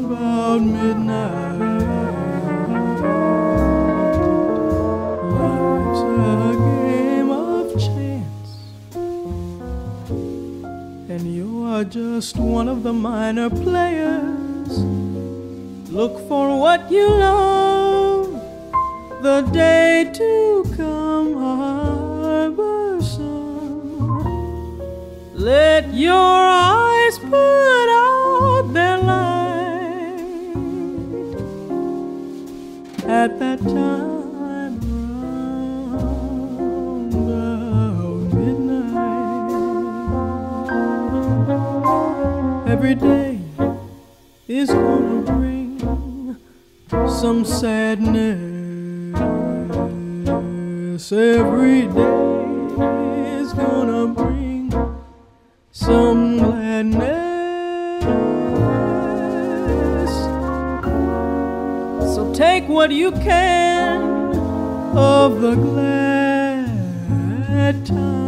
about 0.05 0.61
midnight. 0.61 1.59
Life's 5.37 6.01
a 6.01 6.55
game 6.73 7.29
of 7.29 7.63
chance, 7.85 8.49
and 11.13 11.23
you 11.37 11.49
are 11.65 11.83
just 11.83 12.37
one 12.37 12.67
of 12.67 12.81
the 12.83 12.93
minor 12.93 13.49
players. 13.49 14.73
Look 15.91 16.15
for 16.27 16.59
what 16.59 16.91
you 16.91 17.07
love, 17.07 17.66
the 19.21 19.41
day 19.51 20.09
to 20.13 20.63
come 20.75 21.33
harbor 21.33 23.01
sun. 23.01 24.77
Let 25.33 25.93
your 25.93 26.13
eyes 26.13 27.19
put 27.19 27.89
out 27.89 28.73
their 28.73 28.97
light 28.97 30.17
at 33.07 33.39
that 33.39 33.59
time 33.59 34.17
midnight. 38.33 39.47
Every 42.67 42.95
day 42.95 43.39
is 44.47 44.69
gonna 44.69 45.21
bring 45.21 46.37
some 47.07 47.43
sadness 47.45 48.46
every 51.11 51.87
day 51.87 53.39
is 53.39 53.53
gonna 53.53 54.07
bring 54.07 54.71
some 55.71 56.37
gladness. 56.39 56.97
So 62.13 62.33
take 62.33 62.67
what 62.67 62.91
you 62.91 63.11
can 63.11 64.01
of 64.97 65.41
the 65.41 65.55
glad 65.55 66.65
times. 67.85 68.26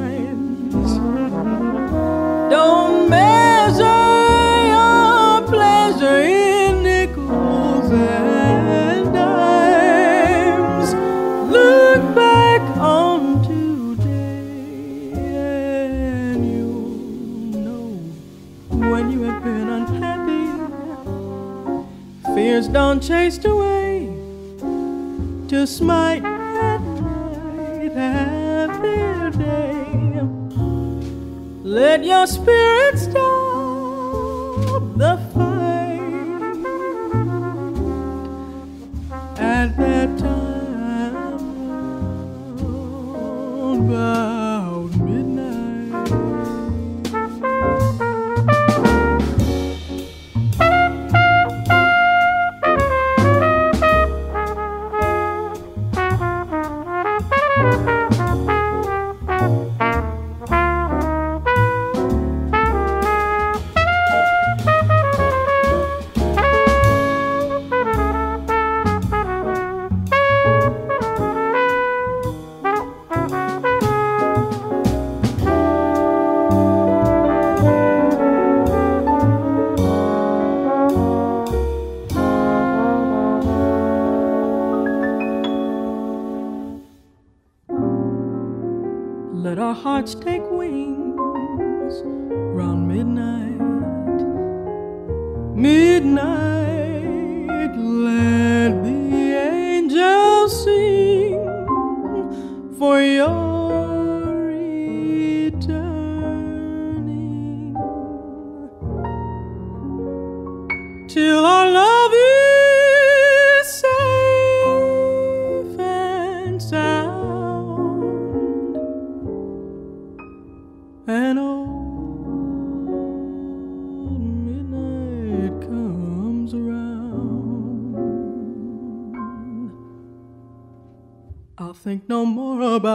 chased 23.10 23.44
away 23.46 24.08
just 25.48 25.82
might 25.82 26.22
have 26.22 26.84
their 27.96 29.32
day 29.32 30.22
let 31.64 32.04
your 32.04 32.28
spirit 32.28 33.00
stop 33.00 34.84
the 35.04 35.18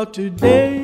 today. 0.06 0.83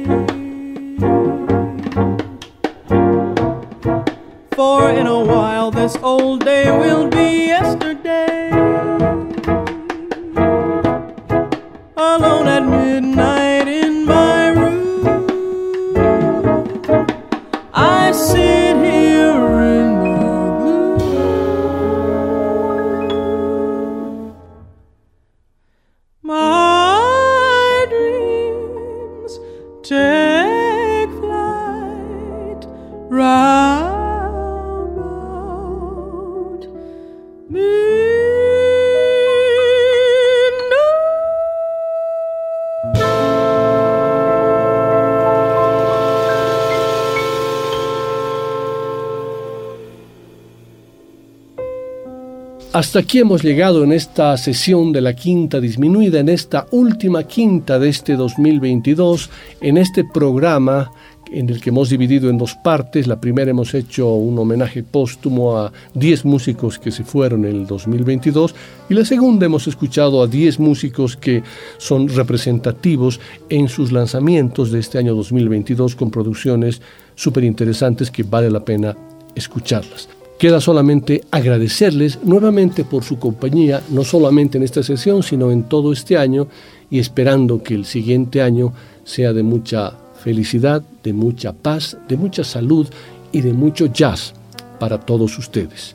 Hasta 52.91 52.99
aquí 52.99 53.21
hemos 53.21 53.45
llegado 53.45 53.85
en 53.85 53.93
esta 53.93 54.37
sesión 54.37 54.91
de 54.91 55.01
la 55.01 55.15
quinta 55.15 55.61
disminuida, 55.61 56.19
en 56.19 56.29
esta 56.29 56.67
última 56.73 57.23
quinta 57.23 57.79
de 57.79 57.89
este 57.89 58.17
2022, 58.17 59.31
en 59.61 59.77
este 59.77 60.03
programa 60.03 60.91
en 61.31 61.49
el 61.51 61.61
que 61.61 61.71
hemos 61.71 61.89
dividido 61.89 62.29
en 62.29 62.37
dos 62.37 62.57
partes. 62.57 63.07
La 63.07 63.21
primera 63.21 63.53
hemos 63.53 63.75
hecho 63.75 64.13
un 64.15 64.37
homenaje 64.41 64.83
póstumo 64.83 65.57
a 65.57 65.73
10 65.95 66.25
músicos 66.25 66.81
que 66.81 66.91
se 66.91 67.05
fueron 67.05 67.45
en 67.45 67.59
el 67.59 67.67
2022 67.69 68.57
y 68.89 68.95
la 68.95 69.05
segunda 69.05 69.47
hemos 69.47 69.69
escuchado 69.69 70.21
a 70.21 70.27
10 70.27 70.59
músicos 70.59 71.17
que 71.17 71.45
son 71.79 72.09
representativos 72.09 73.21
en 73.51 73.69
sus 73.69 73.93
lanzamientos 73.93 74.73
de 74.73 74.81
este 74.81 74.99
año 74.99 75.15
2022 75.15 75.95
con 75.95 76.11
producciones 76.11 76.83
súper 77.15 77.45
interesantes 77.45 78.11
que 78.11 78.25
vale 78.25 78.51
la 78.51 78.65
pena 78.65 78.97
escucharlas. 79.37 80.09
Queda 80.41 80.59
solamente 80.59 81.23
agradecerles 81.31 82.19
nuevamente 82.25 82.83
por 82.83 83.05
su 83.05 83.19
compañía, 83.19 83.83
no 83.91 84.05
solamente 84.05 84.57
en 84.57 84.65
esta 84.65 84.83
sesión, 84.83 85.23
sino 85.23 85.51
en 85.51 85.65
todo 85.65 85.93
este 85.93 86.17
año 86.17 86.49
y 86.91 86.99
esperando 86.99 87.63
que 87.63 87.75
el 87.75 87.85
siguiente 87.85 88.41
año 88.41 88.73
sea 89.05 89.35
de 89.35 89.43
mucha 89.43 89.93
felicidad, 90.25 90.83
de 91.05 91.13
mucha 91.13 91.53
paz, 91.53 91.99
de 92.09 92.17
mucha 92.17 92.43
salud 92.43 92.89
y 93.33 93.43
de 93.43 93.53
mucho 93.53 93.85
jazz 93.85 94.33
para 94.79 94.99
todos 94.99 95.37
ustedes. 95.37 95.95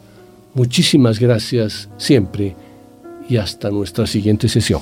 Muchísimas 0.54 1.20
gracias 1.20 1.90
siempre 1.98 2.56
y 3.28 3.38
hasta 3.38 3.72
nuestra 3.72 4.06
siguiente 4.06 4.48
sesión. 4.48 4.82